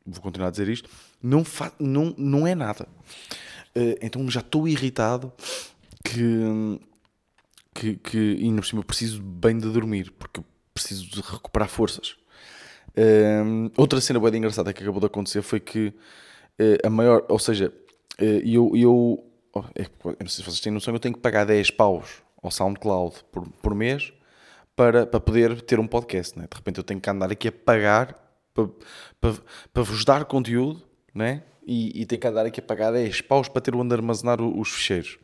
vou 0.05 0.21
continuar 0.21 0.47
a 0.47 0.51
dizer 0.51 0.67
isto, 0.67 0.89
não, 1.21 1.43
fa 1.43 1.71
não, 1.79 2.13
não 2.17 2.47
é 2.47 2.55
nada. 2.55 2.87
Uh, 3.75 3.95
então 4.01 4.29
já 4.29 4.39
estou 4.39 4.67
irritado 4.67 5.31
que, 6.03 6.79
que, 7.73 7.95
que 7.97 8.37
ainda 8.41 8.61
por 8.61 8.67
cima 8.67 8.83
preciso 8.83 9.21
bem 9.21 9.57
de 9.57 9.69
dormir, 9.69 10.11
porque 10.17 10.41
preciso 10.73 11.05
de 11.07 11.21
recuperar 11.21 11.69
forças. 11.69 12.15
Uh, 12.89 13.71
outra 13.77 14.01
cena 14.01 14.19
bem 14.19 14.37
engraçada 14.37 14.73
que 14.73 14.81
acabou 14.81 14.99
de 14.99 15.05
acontecer 15.05 15.41
foi 15.41 15.59
que 15.59 15.93
a 16.85 16.89
maior, 16.89 17.25
ou 17.29 17.39
seja, 17.39 17.73
uh, 18.21 18.23
eu, 18.23 18.71
eu, 18.75 19.23
oh, 19.53 19.63
é, 19.75 19.83
eu 19.83 20.17
não 20.19 20.27
sei 20.27 20.43
se 20.43 20.43
vocês 20.43 20.59
têm 20.59 20.71
noção, 20.71 20.93
eu 20.93 20.99
tenho 20.99 21.15
que 21.15 21.21
pagar 21.21 21.45
10 21.45 21.71
paus 21.71 22.21
ao 22.41 22.51
SoundCloud 22.51 23.15
por, 23.31 23.47
por 23.47 23.75
mês 23.75 24.13
para, 24.75 25.05
para 25.05 25.19
poder 25.19 25.61
ter 25.61 25.79
um 25.79 25.87
podcast, 25.87 26.37
né? 26.37 26.47
de 26.49 26.55
repente 26.55 26.77
eu 26.77 26.83
tenho 26.83 26.99
que 26.99 27.09
andar 27.09 27.31
aqui 27.31 27.47
a 27.47 27.51
pagar 27.51 28.15
para, 28.53 28.69
para, 29.19 29.33
para 29.73 29.83
vos 29.83 30.05
dar 30.05 30.25
conteúdo, 30.25 30.81
né? 31.13 31.43
E, 31.65 32.01
e 32.01 32.05
tenho 32.05 32.19
que 32.19 32.27
andar 32.27 32.45
aqui 32.47 32.59
a 32.59 32.63
pagar 32.63 32.91
10 32.91 33.21
paus 33.21 33.47
para 33.47 33.61
ter 33.61 33.75
onde 33.75 33.93
armazenar 33.93 34.41
os 34.41 34.69
ficheiros 34.69 35.19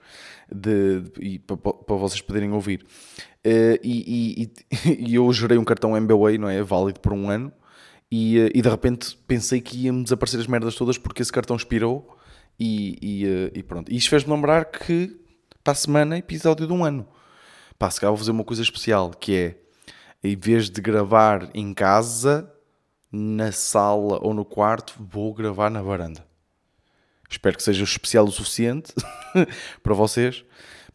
de, 0.51 1.01
de, 1.01 1.39
para, 1.39 1.57
para 1.57 1.95
vocês 1.95 2.21
poderem 2.21 2.51
ouvir. 2.51 2.85
Uh, 3.45 3.79
e, 3.81 4.51
e, 4.85 4.91
e, 5.11 5.15
eu 5.15 5.31
gerei 5.33 5.57
um 5.57 5.63
cartão 5.63 5.97
MBWay, 5.97 6.37
não 6.37 6.49
é? 6.49 6.61
Válido 6.61 6.99
por 6.99 7.13
um 7.13 7.29
ano 7.29 7.51
e, 8.15 8.39
eh, 8.39 8.51
e 8.55 8.61
de 8.61 8.69
repente 8.69 9.17
pensei 9.27 9.59
que 9.59 9.77
iam 9.77 10.01
desaparecer 10.01 10.39
as 10.39 10.47
merdas 10.47 10.75
todas 10.75 10.97
porque 10.97 11.21
esse 11.21 11.33
cartão 11.33 11.57
expirou 11.57 12.17
e, 12.57 12.97
e, 13.01 13.25
eh, 13.25 13.51
e 13.55 13.63
pronto. 13.63 13.91
E 13.91 13.97
isto 13.97 14.09
fez-me 14.09 14.33
lembrar 14.33 14.63
que 14.65 15.19
para 15.61 15.73
a 15.73 15.75
semana 15.75 16.17
episódio 16.17 16.65
de 16.65 16.71
um 16.71 16.85
ano. 16.85 17.05
Pá, 17.77 17.91
se 17.91 17.99
calhar 17.99 18.11
vou 18.11 18.17
fazer 18.17 18.31
uma 18.31 18.45
coisa 18.45 18.61
especial 18.61 19.09
que 19.11 19.35
é 19.35 19.57
em 20.23 20.35
vez 20.37 20.69
de 20.69 20.79
gravar 20.79 21.49
em 21.53 21.73
casa, 21.73 22.49
na 23.11 23.51
sala 23.51 24.17
ou 24.21 24.33
no 24.33 24.45
quarto, 24.45 24.95
vou 24.97 25.33
gravar 25.33 25.69
na 25.69 25.81
varanda. 25.81 26.25
Espero 27.29 27.57
que 27.57 27.63
seja 27.63 27.83
especial 27.83 28.23
o 28.23 28.31
suficiente 28.31 28.93
para 29.83 29.93
vocês. 29.93 30.45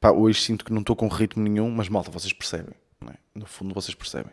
Pá, 0.01 0.11
hoje 0.11 0.41
sinto 0.41 0.65
que 0.65 0.73
não 0.73 0.81
estou 0.81 0.97
com 0.97 1.07
ritmo 1.07 1.43
nenhum, 1.43 1.71
mas 1.71 1.89
malta, 1.91 2.11
vocês 2.11 2.33
percebem. 2.33 2.75
É? 3.07 3.15
No 3.35 3.45
fundo, 3.45 3.75
vocês 3.75 3.95
percebem. 3.95 4.33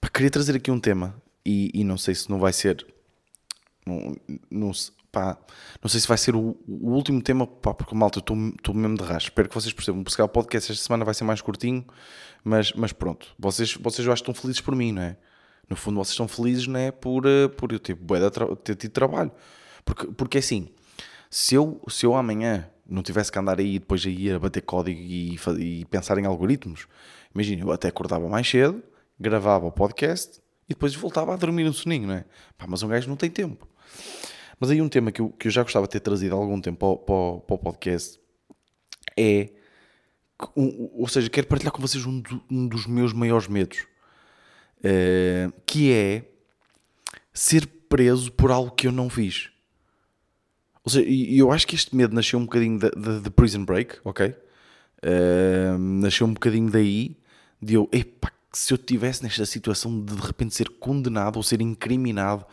Pá, 0.00 0.08
queria 0.08 0.30
trazer 0.30 0.56
aqui 0.56 0.70
um 0.70 0.80
tema 0.80 1.14
e, 1.44 1.70
e 1.74 1.84
não 1.84 1.96
sei 1.96 2.14
se 2.14 2.30
não 2.30 2.38
vai 2.38 2.52
ser. 2.52 2.86
Não, 3.86 4.16
não, 4.50 4.72
pá, 5.12 5.38
não 5.82 5.88
sei 5.88 6.00
se 6.00 6.08
vai 6.08 6.18
ser 6.18 6.34
o, 6.34 6.56
o 6.66 6.90
último 6.90 7.22
tema, 7.22 7.46
pá, 7.46 7.72
porque 7.72 7.94
malta, 7.94 8.18
estou 8.18 8.36
mesmo 8.74 8.96
de 8.96 9.02
rastro. 9.02 9.30
Espero 9.30 9.48
que 9.48 9.54
vocês 9.54 9.72
percebam. 9.72 10.02
Porque 10.02 10.20
o 10.20 10.28
podcast 10.28 10.72
esta 10.72 10.84
semana 10.84 11.04
vai 11.04 11.14
ser 11.14 11.24
mais 11.24 11.40
curtinho, 11.40 11.84
mas, 12.42 12.72
mas 12.72 12.92
pronto. 12.92 13.34
Vocês, 13.38 13.74
vocês 13.74 14.04
já 14.04 14.14
estão 14.14 14.34
felizes 14.34 14.60
por 14.60 14.74
mim, 14.74 14.92
não 14.92 15.02
é? 15.02 15.16
No 15.68 15.76
fundo, 15.76 15.96
vocês 15.96 16.12
estão 16.12 16.28
felizes, 16.28 16.66
não 16.66 16.78
é? 16.78 16.90
Por, 16.90 17.26
eh, 17.26 17.48
por 17.48 17.72
eu 17.72 17.78
ter, 17.78 17.96
ter 18.62 18.74
tido 18.74 18.92
trabalho. 18.92 19.30
Porque, 19.84 20.06
porque 20.08 20.38
assim, 20.38 20.68
se 21.30 21.54
eu, 21.54 21.80
se 21.88 22.04
eu 22.04 22.14
amanhã 22.14 22.68
não 22.86 23.02
tivesse 23.02 23.32
que 23.32 23.38
andar 23.38 23.58
aí 23.58 23.78
depois 23.78 24.04
aí 24.04 24.30
a 24.30 24.38
bater 24.38 24.60
código 24.62 25.00
e, 25.00 25.38
e 25.58 25.84
pensar 25.86 26.18
em 26.18 26.26
algoritmos, 26.26 26.86
imagina, 27.34 27.62
eu 27.62 27.72
até 27.72 27.88
acordava 27.88 28.28
mais 28.28 28.48
cedo, 28.48 28.82
gravava 29.18 29.66
o 29.66 29.72
podcast 29.72 30.43
e 30.68 30.74
depois 30.74 30.94
voltava 30.94 31.34
a 31.34 31.36
dormir 31.36 31.64
no 31.64 31.72
soninho, 31.72 32.06
não 32.06 32.14
é? 32.14 32.24
Pá, 32.56 32.66
mas 32.66 32.82
um 32.82 32.88
gajo 32.88 33.08
não 33.08 33.16
tem 33.16 33.30
tempo. 33.30 33.68
Mas 34.58 34.70
aí 34.70 34.80
um 34.80 34.88
tema 34.88 35.12
que 35.12 35.20
eu, 35.20 35.30
que 35.30 35.48
eu 35.48 35.52
já 35.52 35.62
gostava 35.62 35.86
de 35.86 35.92
ter 35.92 36.00
trazido 36.00 36.34
há 36.34 36.38
algum 36.38 36.60
tempo 36.60 36.78
para, 36.78 37.04
para, 37.04 37.40
para 37.40 37.54
o 37.54 37.58
podcast 37.58 38.18
é. 39.16 39.50
Um, 40.56 40.90
ou 40.94 41.08
seja, 41.08 41.30
quero 41.30 41.46
partilhar 41.46 41.72
com 41.72 41.80
vocês 41.80 42.04
um, 42.04 42.20
do, 42.20 42.42
um 42.50 42.66
dos 42.66 42.86
meus 42.86 43.12
maiores 43.12 43.46
medos, 43.46 43.86
uh, 44.80 45.52
que 45.64 45.92
é 45.92 46.24
ser 47.32 47.66
preso 47.88 48.32
por 48.32 48.50
algo 48.50 48.72
que 48.72 48.86
eu 48.86 48.92
não 48.92 49.08
fiz. 49.08 49.50
Ou 50.84 50.90
seja, 50.90 51.08
e 51.08 51.38
eu 51.38 51.50
acho 51.50 51.66
que 51.66 51.74
este 51.74 51.94
medo 51.94 52.14
nasceu 52.14 52.38
um 52.38 52.44
bocadinho 52.44 52.78
de, 52.78 53.30
Prison 53.30 53.64
Break, 53.64 53.98
ok? 54.04 54.34
Uh, 55.02 55.78
nasceu 55.78 56.26
um 56.26 56.34
bocadinho 56.34 56.70
daí, 56.70 57.16
de 57.62 57.74
eu, 57.74 57.88
epá, 57.92 58.32
se 58.58 58.72
eu 58.72 58.76
estivesse 58.76 59.22
nesta 59.22 59.44
situação 59.46 60.00
de 60.00 60.14
de 60.14 60.22
repente 60.22 60.54
ser 60.54 60.68
condenado 60.68 61.36
ou 61.36 61.42
ser 61.42 61.60
incriminado, 61.60 62.44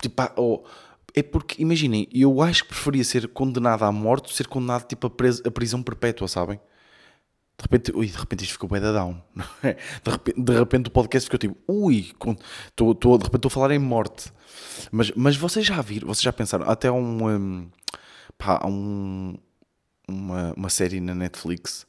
tipo, 0.00 0.22
ou, 0.36 0.66
é 1.14 1.22
porque, 1.22 1.62
imaginem, 1.62 2.08
eu 2.12 2.42
acho 2.42 2.64
que 2.64 2.70
preferia 2.70 3.04
ser 3.04 3.28
condenado 3.28 3.84
à 3.84 3.92
morte 3.92 4.34
ser 4.34 4.46
condenado 4.46 4.86
tipo 4.86 5.06
a, 5.06 5.10
preso, 5.10 5.42
a 5.46 5.50
prisão 5.50 5.82
perpétua, 5.82 6.28
sabem? 6.28 6.60
De 7.56 7.62
repente, 7.62 7.92
ui, 7.94 8.06
de 8.06 8.16
repente 8.16 8.42
isto 8.42 8.52
ficou 8.52 8.68
bem 8.68 8.80
da 8.80 8.92
down. 8.92 9.22
É? 9.62 9.74
De 9.74 10.10
repente, 10.10 10.42
de 10.42 10.58
repente 10.58 10.88
o 10.88 10.90
podcast 10.90 11.26
ficou 11.26 11.38
tipo, 11.38 11.56
ui, 11.68 12.12
tô, 12.74 12.94
tô, 12.94 13.16
de 13.16 13.24
repente 13.24 13.36
estou 13.36 13.48
a 13.48 13.50
falar 13.50 13.72
em 13.72 13.78
morte. 13.78 14.32
Mas, 14.90 15.12
mas 15.12 15.36
vocês 15.36 15.64
já 15.64 15.80
viram, 15.80 16.08
vocês 16.08 16.22
já 16.22 16.32
pensaram, 16.32 16.68
até 16.68 16.90
um, 16.90 17.28
um, 17.28 17.70
pá, 18.36 18.60
um 18.66 19.36
uma, 20.08 20.52
uma 20.54 20.68
série 20.68 21.00
na 21.00 21.14
Netflix 21.14 21.86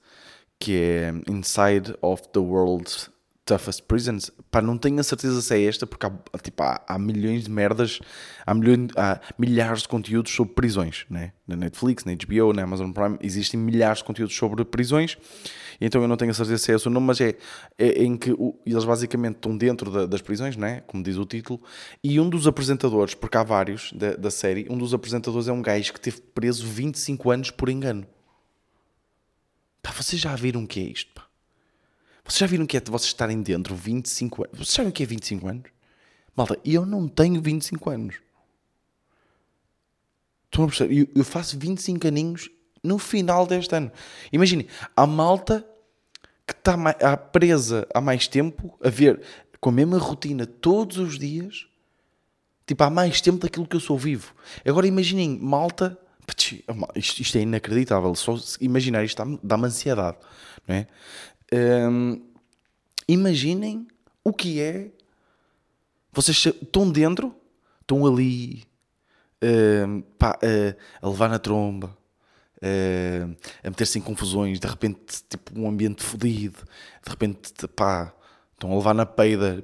que 0.59 0.77
é 0.77 1.13
Inside 1.29 1.95
of 2.01 2.23
the 2.29 2.39
World 2.39 3.09
Toughest 3.45 3.83
Prisons, 3.83 4.31
pá, 4.49 4.59
não 4.59 4.75
tenho 4.75 4.99
a 4.99 5.03
certeza 5.03 5.39
se 5.39 5.53
é 5.53 5.63
esta, 5.65 5.85
porque 5.85 6.07
há, 6.07 6.11
tipo, 6.41 6.63
há, 6.63 6.81
há 6.87 6.97
milhões 6.97 7.43
de 7.43 7.51
merdas, 7.51 7.99
há, 8.43 8.55
milhões, 8.55 8.89
há 8.97 9.21
milhares 9.37 9.83
de 9.83 9.87
conteúdos 9.87 10.33
sobre 10.33 10.55
prisões, 10.55 11.05
né? 11.11 11.31
Na 11.47 11.55
Netflix, 11.55 12.03
na 12.05 12.13
HBO, 12.13 12.53
na 12.53 12.63
Amazon 12.63 12.91
Prime, 12.91 13.19
existem 13.21 13.59
milhares 13.59 13.99
de 13.99 14.05
conteúdos 14.05 14.35
sobre 14.35 14.65
prisões, 14.65 15.15
então 15.79 16.01
eu 16.01 16.07
não 16.07 16.17
tenho 16.17 16.31
a 16.31 16.33
certeza 16.33 16.57
se 16.57 16.71
é 16.71 16.75
esse 16.75 16.87
o 16.87 16.89
nome, 16.89 17.05
mas 17.05 17.21
é, 17.21 17.35
é 17.77 18.03
em 18.03 18.17
que 18.17 18.31
o, 18.31 18.59
eles 18.65 18.83
basicamente 18.83 19.35
estão 19.35 19.55
dentro 19.55 19.91
da, 19.91 20.07
das 20.07 20.23
prisões, 20.23 20.57
né? 20.57 20.81
Como 20.87 21.03
diz 21.03 21.15
o 21.15 21.25
título, 21.25 21.61
e 22.03 22.19
um 22.19 22.27
dos 22.27 22.47
apresentadores, 22.47 23.13
porque 23.13 23.37
há 23.37 23.43
vários 23.43 23.93
da, 23.93 24.15
da 24.15 24.31
série, 24.31 24.65
um 24.71 24.77
dos 24.77 24.91
apresentadores 24.91 25.47
é 25.47 25.51
um 25.51 25.61
gajo 25.61 25.93
que 25.93 26.01
teve 26.01 26.19
preso 26.33 26.65
25 26.65 27.29
anos 27.29 27.51
por 27.51 27.69
engano. 27.69 28.07
Pá, 29.85 29.91
vocês 29.91 30.19
já 30.19 30.35
viram 30.35 30.63
o 30.63 30.67
que 30.67 30.79
é 30.79 30.83
isto, 30.83 31.11
pá? 31.13 31.27
Vocês 32.23 32.39
já 32.39 32.47
viram 32.47 32.65
que 32.65 32.75
é 32.75 32.79
de 32.79 32.89
vocês 32.89 33.09
estarem 33.09 33.39
dentro 33.43 33.75
25 33.75 34.45
anos? 34.45 34.57
Vocês 34.57 34.69
sabem 34.69 34.89
o 34.89 34.91
que 34.91 35.03
é 35.03 35.05
25 35.05 35.47
anos? 35.47 35.69
Malta, 36.35 36.59
eu 36.65 36.87
não 36.87 37.07
tenho 37.07 37.39
25 37.39 37.91
anos. 37.91 38.15
Estão 40.45 40.65
a 40.65 40.67
perceber? 40.67 41.01
Eu, 41.01 41.07
eu 41.17 41.23
faço 41.23 41.59
25 41.59 42.07
aninhos 42.07 42.49
no 42.81 42.97
final 42.97 43.45
deste 43.45 43.75
ano. 43.75 43.91
Imaginem, 44.33 44.65
a 44.97 45.05
malta 45.05 45.63
que 46.47 46.53
está 46.53 47.15
presa 47.15 47.87
há 47.93 48.01
mais 48.01 48.27
tempo, 48.27 48.75
a 48.83 48.89
ver 48.89 49.21
com 49.61 49.69
a 49.69 49.73
mesma 49.73 49.99
rotina 49.99 50.47
todos 50.47 50.97
os 50.97 51.19
dias, 51.19 51.67
tipo, 52.65 52.83
há 52.83 52.89
mais 52.89 53.21
tempo 53.21 53.37
daquilo 53.37 53.67
que 53.67 53.75
eu 53.75 53.79
sou 53.79 53.99
vivo. 53.99 54.33
Agora 54.65 54.87
imaginem, 54.87 55.37
malta, 55.37 55.95
isto, 56.95 57.21
isto 57.21 57.37
é 57.37 57.41
inacreditável, 57.41 58.13
só 58.15 58.37
imaginar 58.59 59.03
isto 59.03 59.39
dá-me 59.43 59.65
ansiedade, 59.65 60.17
não 60.67 60.75
é? 60.75 60.87
Um, 61.53 62.21
imaginem 63.07 63.87
o 64.23 64.33
que 64.33 64.59
é. 64.59 64.91
Vocês 66.11 66.37
estão 66.45 66.89
dentro, 66.89 67.35
estão 67.81 68.05
ali 68.05 68.63
um, 69.43 70.01
pá, 70.17 70.39
uh, 70.41 70.75
a 71.01 71.09
levar 71.09 71.29
na 71.29 71.39
tromba, 71.39 71.95
uh, 72.57 73.35
a 73.63 73.69
meter-se 73.69 73.99
em 73.99 74.01
confusões, 74.01 74.59
de 74.59 74.67
repente, 74.67 75.23
tipo, 75.29 75.59
um 75.59 75.67
ambiente 75.67 76.03
fodido, 76.03 76.59
de 77.03 77.09
repente, 77.09 77.51
pá, 77.75 78.13
estão 78.53 78.71
a 78.71 78.75
levar 78.75 78.93
na 78.93 79.05
peida 79.05 79.63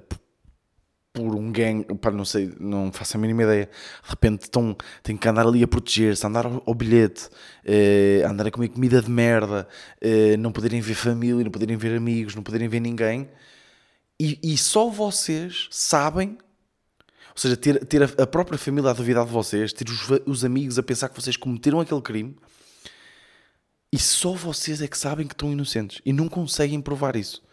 por 1.14 1.36
um 1.36 1.52
gang, 1.52 1.84
pá, 1.96 2.10
não 2.10 2.24
sei, 2.24 2.54
não 2.60 2.92
faço 2.92 3.18
a 3.18 3.20
mínima 3.20 3.44
ideia. 3.44 3.70
De 4.04 4.10
repente 4.10 4.44
estão, 4.44 4.76
têm 5.04 5.18
que 5.18 5.28
andar 5.28 5.46
ali 5.46 5.62
a 5.64 5.68
proteger-se, 5.68 6.26
andar 6.26 6.46
ao, 6.46 6.64
ao 6.66 6.74
bilhete, 6.74 7.30
eh, 7.66 8.24
andar 8.26 8.48
a 8.48 8.52
comer 8.52 8.70
comida 8.70 9.02
de 9.02 9.10
merda, 9.10 9.68
eh, 10.00 10.38
não 10.38 10.52
poderem 10.52 10.80
ver 10.80 10.96
família, 10.96 11.44
não 11.44 11.52
poderem 11.52 11.76
ver 11.76 11.98
amigos, 11.98 12.36
não 12.36 12.44
poderem 12.44 12.68
ver 12.70 12.80
ninguém. 12.80 13.30
E, 14.20 14.40
e 14.42 14.58
só 14.58 14.90
vocês 14.90 15.68
sabem, 15.72 16.38
ou 17.32 17.38
seja, 17.38 17.58
ter, 17.58 17.86
ter 17.86 18.04
a, 18.04 18.24
a, 18.24 18.28
própria 18.28 18.58
família 18.58 18.92
a 18.92 18.94
duvidar 18.94 19.26
de 19.26 19.32
vocês, 19.32 19.74
ter 19.74 19.90
os, 19.90 20.08
os 20.26 20.46
amigos 20.46 20.80
a 20.80 20.84
pensar 20.84 21.10
que 21.10 21.22
vocês 21.22 21.36
cometeram 21.36 21.80
aquele 21.82 22.02
crime. 22.02 22.38
E 23.94 24.00
só 24.00 24.32
vocês 24.34 24.82
é 24.82 24.88
que 24.88 24.98
sabem 24.98 25.28
que 25.28 25.34
estão 25.34 25.52
inocentes 25.52 26.02
e 26.06 26.14
não 26.14 26.30
conseguem 26.30 26.80
provar 26.80 27.18
isso. 27.18 27.44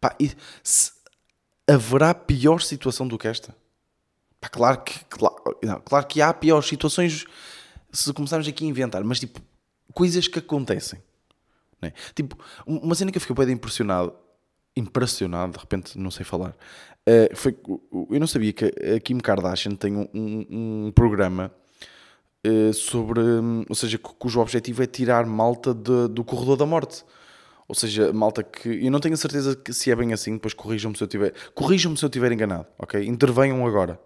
Pá, 0.00 0.16
e 0.18 0.32
se, 0.62 0.95
haverá 1.66 2.14
pior 2.14 2.60
situação 2.60 3.06
do 3.06 3.18
que 3.18 3.28
esta? 3.28 3.54
Pá, 4.40 4.48
claro 4.48 4.82
que, 4.82 5.04
claro, 5.06 5.36
não, 5.62 5.80
claro 5.80 6.06
que 6.06 6.20
há 6.20 6.32
piores 6.32 6.68
situações 6.68 7.24
se 7.92 8.12
começarmos 8.12 8.46
aqui 8.46 8.64
a 8.64 8.68
inventar, 8.68 9.02
mas 9.02 9.18
tipo, 9.18 9.40
coisas 9.92 10.28
que 10.28 10.38
acontecem. 10.38 11.02
Né? 11.80 11.92
Tipo, 12.14 12.38
uma 12.66 12.94
cena 12.94 13.10
que 13.10 13.18
eu 13.18 13.20
fiquei 13.20 13.46
bem 13.46 13.54
impressionado, 13.54 14.14
impressionado, 14.76 15.52
de 15.52 15.58
repente 15.58 15.98
não 15.98 16.10
sei 16.10 16.24
falar, 16.24 16.50
uh, 16.50 17.34
foi, 17.36 17.56
eu 18.10 18.20
não 18.20 18.26
sabia 18.26 18.52
que 18.52 18.66
a 18.66 19.00
Kim 19.00 19.18
Kardashian 19.18 19.74
tem 19.74 19.96
um, 19.96 20.08
um, 20.12 20.46
um 20.86 20.92
programa 20.92 21.50
uh, 22.46 22.72
sobre, 22.74 23.20
um, 23.20 23.64
ou 23.68 23.74
seja, 23.74 23.98
cujo 23.98 24.40
objetivo 24.40 24.82
é 24.82 24.86
tirar 24.86 25.26
malta 25.26 25.72
de, 25.72 26.08
do 26.08 26.22
corredor 26.24 26.56
da 26.56 26.66
morte. 26.66 27.04
Ou 27.68 27.74
seja, 27.74 28.12
malta 28.12 28.42
que. 28.42 28.68
Eu 28.84 28.90
não 28.90 29.00
tenho 29.00 29.14
a 29.14 29.16
certeza 29.16 29.56
que 29.56 29.72
se 29.72 29.90
é 29.90 29.96
bem 29.96 30.12
assim, 30.12 30.34
depois 30.34 30.54
corrijam-me 30.54 30.96
se 30.96 31.02
eu 31.02 31.08
tiver. 31.08 31.34
Corrijam-me 31.54 31.96
se 31.96 32.04
eu 32.04 32.08
estiver 32.08 32.30
enganado, 32.32 32.66
ok? 32.78 33.04
Intervenham 33.04 33.66
agora. 33.66 34.00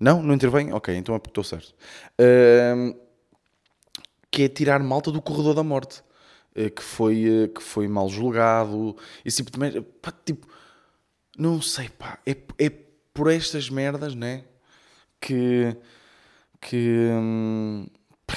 Não? 0.00 0.22
Não 0.22 0.34
intervêm? 0.34 0.72
Ok, 0.72 0.94
então 0.94 1.14
é 1.14 1.18
porque 1.18 1.30
estou 1.30 1.44
certo. 1.44 1.74
Uh, 2.20 2.96
que 4.30 4.44
é 4.44 4.48
tirar 4.48 4.80
malta 4.80 5.10
do 5.10 5.20
corredor 5.20 5.54
da 5.54 5.62
morte. 5.62 6.02
Uh, 6.56 6.70
que, 6.70 6.82
foi, 6.82 7.44
uh, 7.44 7.48
que 7.48 7.62
foi 7.62 7.88
mal 7.88 8.08
julgado. 8.08 8.96
De 9.24 9.58
merda. 9.58 9.82
Pá, 9.82 10.12
tipo. 10.24 10.46
Não 11.36 11.60
sei, 11.60 11.88
pá. 11.88 12.18
É, 12.24 12.36
é 12.58 12.70
por 13.12 13.30
estas 13.30 13.68
merdas, 13.68 14.14
né? 14.14 14.44
Que. 15.20 15.76
Que. 16.60 17.10
Hum, 17.12 17.86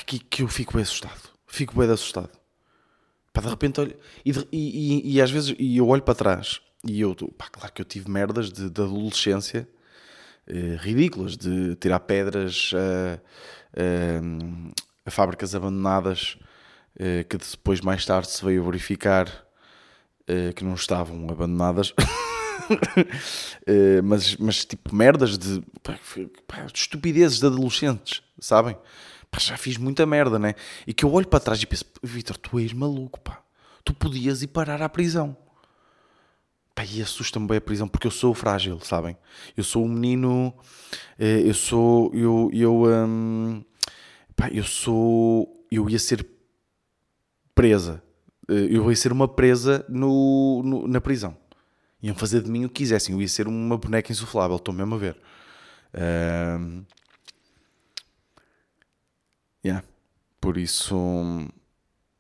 que, 0.06 0.20
que 0.20 0.44
eu 0.44 0.48
fico 0.48 0.74
bem 0.74 0.82
assustado. 0.82 1.30
Fico 1.48 1.78
bem 1.78 1.90
assustado. 1.90 2.41
Pá, 3.34 3.42
de 3.42 3.48
repente 3.48 3.80
olho. 3.80 3.96
E, 4.26 4.32
e, 4.32 4.42
e, 4.52 5.16
e, 5.16 5.22
às 5.22 5.32
vezes 5.32 5.56
e 5.58 5.78
eu 5.78 5.88
olho 5.88 6.02
para 6.02 6.16
trás 6.16 6.62
e 6.84 7.02
eu. 7.02 7.16
Pá, 7.38 7.48
claro 7.52 7.72
que 7.74 7.82
eu 7.82 7.86
tive 7.86 8.10
merdas 8.10 8.52
de, 8.52 8.70
de 8.70 8.82
adolescência 8.82 9.68
eh, 10.48 10.78
ridículas, 10.80 11.38
de 11.38 11.76
tirar 11.76 12.00
pedras 12.02 12.72
a, 12.76 13.20
a, 13.80 15.06
a 15.06 15.12
fábricas 15.12 15.56
abandonadas 15.56 16.38
eh, 17.00 17.24
que 17.24 17.38
depois, 17.38 17.80
mais 17.82 18.06
tarde, 18.06 18.30
se 18.30 18.44
veio 18.44 18.64
verificar 18.64 19.28
eh, 20.28 20.52
que 20.54 20.64
não 20.64 20.74
estavam 20.74 21.30
abandonadas. 21.30 21.94
mas, 24.04 24.36
mas 24.38 24.66
tipo 24.66 24.96
merdas 24.96 25.38
de, 25.38 25.62
pá, 25.84 25.98
de 26.66 26.80
estupidezes 26.80 27.40
de 27.40 27.46
adolescentes, 27.46 28.22
sabem? 28.40 28.78
Pá, 29.32 29.40
já 29.40 29.58
fiz 29.58 29.78
muita 29.78 30.06
merda, 30.06 30.38
né? 30.38 30.54
E 30.86 30.94
que 30.94 31.06
eu 31.06 31.14
olho 31.14 31.28
para 31.28 31.40
trás 31.40 31.62
e 31.62 31.66
penso, 31.66 31.86
Vitor, 32.04 32.38
tu 32.38 32.60
és 32.60 32.74
maluco, 32.74 33.20
pá. 33.22 33.42
Tu 33.84 33.94
podias 33.94 34.44
ir 34.44 34.48
parar 34.48 34.82
à 34.82 34.90
prisão. 34.90 35.36
Pá, 36.76 36.86
e 36.86 37.02
assusta-me 37.02 37.48
bem 37.48 37.58
a 37.58 37.62
prisão, 37.62 37.88
porque 37.88 38.08
eu 38.08 38.12
sou 38.12 38.34
frágil, 38.34 38.80
sabem? 38.82 39.18
Eu 39.56 39.64
sou 39.64 39.86
um 39.86 39.90
menino, 39.90 40.54
eh, 41.18 41.42
eu 41.46 41.54
sou, 41.54 42.14
eu, 42.14 42.50
eu, 42.54 42.84
hum, 42.86 43.64
pá, 44.36 44.50
eu 44.50 44.64
sou, 44.64 45.66
eu 45.72 45.90
ia 45.90 46.00
ser 46.00 46.26
presa. 47.56 48.04
Eh, 48.50 48.68
eu 48.72 48.90
ia 48.90 48.96
ser 48.96 49.12
uma 49.12 49.28
presa 49.28 49.86
no, 49.90 50.62
no, 50.64 50.88
na 50.88 51.02
prisão. 51.02 51.36
Iam 52.04 52.16
fazer 52.16 52.42
de 52.42 52.50
mim 52.50 52.66
o 52.66 52.70
que 52.70 52.76
quisessem. 52.76 53.14
Eu 53.14 53.22
ia 53.22 53.28
ser 53.28 53.48
uma 53.48 53.78
boneca 53.78 54.12
insuflável, 54.12 54.58
estou 54.58 54.74
mesmo 54.74 54.96
a 54.96 54.98
ver. 54.98 55.18
Um, 55.94 56.84
Yeah. 59.64 59.86
Por 60.40 60.58
isso, 60.58 60.96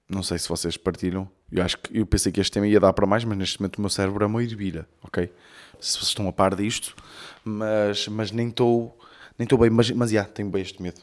não 0.07 0.23
sei 0.23 0.37
se 0.37 0.47
vocês 0.47 0.77
partilham. 0.77 1.29
Eu 1.51 1.63
acho 1.63 1.77
que 1.77 1.97
eu 1.97 2.05
pensei 2.05 2.31
que 2.31 2.39
este 2.39 2.51
tema 2.51 2.67
ia 2.67 2.79
dar 2.79 2.93
para 2.93 3.05
mais, 3.05 3.23
mas 3.23 3.37
neste 3.37 3.59
momento 3.59 3.77
o 3.77 3.81
meu 3.81 3.89
cérebro 3.89 4.23
é 4.23 4.27
uma 4.27 4.43
ervilha, 4.43 4.87
ok? 5.03 5.31
Se 5.79 5.97
vocês 5.97 6.07
estão 6.09 6.27
a 6.27 6.33
par 6.33 6.55
disto, 6.55 6.95
mas, 7.43 8.07
mas 8.07 8.31
nem 8.31 8.49
estou 8.49 8.97
nem 9.41 9.45
estou 9.45 9.57
bem, 9.57 9.71
mas, 9.71 9.89
mas 9.89 10.11
yeah, 10.11 10.31
tenho 10.31 10.49
bem 10.49 10.61
este 10.61 10.79
medo. 10.81 11.01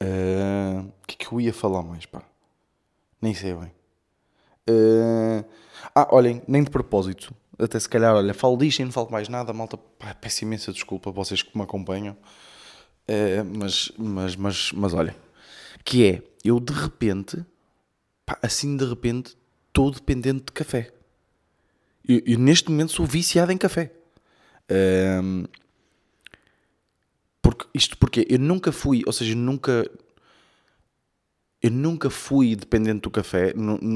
Uh, 0.00 0.88
o 1.02 1.06
que 1.06 1.14
é 1.14 1.26
que 1.26 1.32
eu 1.32 1.40
ia 1.40 1.52
falar 1.52 1.82
mais, 1.82 2.06
pá? 2.06 2.22
Nem 3.20 3.34
sei 3.34 3.54
bem. 3.54 3.72
Uh, 4.70 5.44
ah, 5.94 6.08
olhem, 6.12 6.42
nem 6.46 6.62
de 6.62 6.70
propósito. 6.70 7.34
Até 7.58 7.78
se 7.80 7.88
calhar, 7.88 8.14
olha, 8.14 8.32
falo 8.32 8.56
disto 8.56 8.80
e 8.80 8.84
não 8.84 8.92
falo 8.92 9.10
mais 9.10 9.28
nada, 9.28 9.52
malta. 9.52 9.76
Pá, 9.76 10.14
peço 10.14 10.44
imensa 10.44 10.72
desculpa 10.72 11.10
a 11.10 11.12
vocês 11.12 11.42
que 11.42 11.56
me 11.56 11.64
acompanham. 11.64 12.16
Uh, 13.08 13.44
mas, 13.58 13.90
mas, 13.98 14.36
mas, 14.36 14.72
mas 14.72 14.94
olhem. 14.94 15.14
Que 15.84 16.06
é, 16.06 16.22
eu 16.44 16.60
de 16.60 16.72
repente, 16.72 17.44
pá, 18.24 18.38
assim 18.42 18.76
de 18.76 18.84
repente, 18.84 19.36
estou 19.68 19.90
dependente 19.90 20.44
de 20.46 20.52
café. 20.52 20.92
Eu, 22.06 22.20
eu, 22.26 22.38
neste 22.38 22.70
momento 22.70 22.92
sou 22.92 23.06
viciado 23.06 23.52
em 23.52 23.58
café. 23.58 23.92
Um, 24.70 25.44
porque, 27.40 27.66
isto 27.74 27.96
porque 27.98 28.26
eu 28.28 28.38
nunca 28.38 28.70
fui, 28.70 29.02
ou 29.06 29.12
seja, 29.12 29.34
nunca. 29.34 29.88
Eu 31.60 31.70
nunca 31.70 32.10
fui 32.10 32.56
dependente 32.56 33.02
do 33.02 33.10
café, 33.10 33.54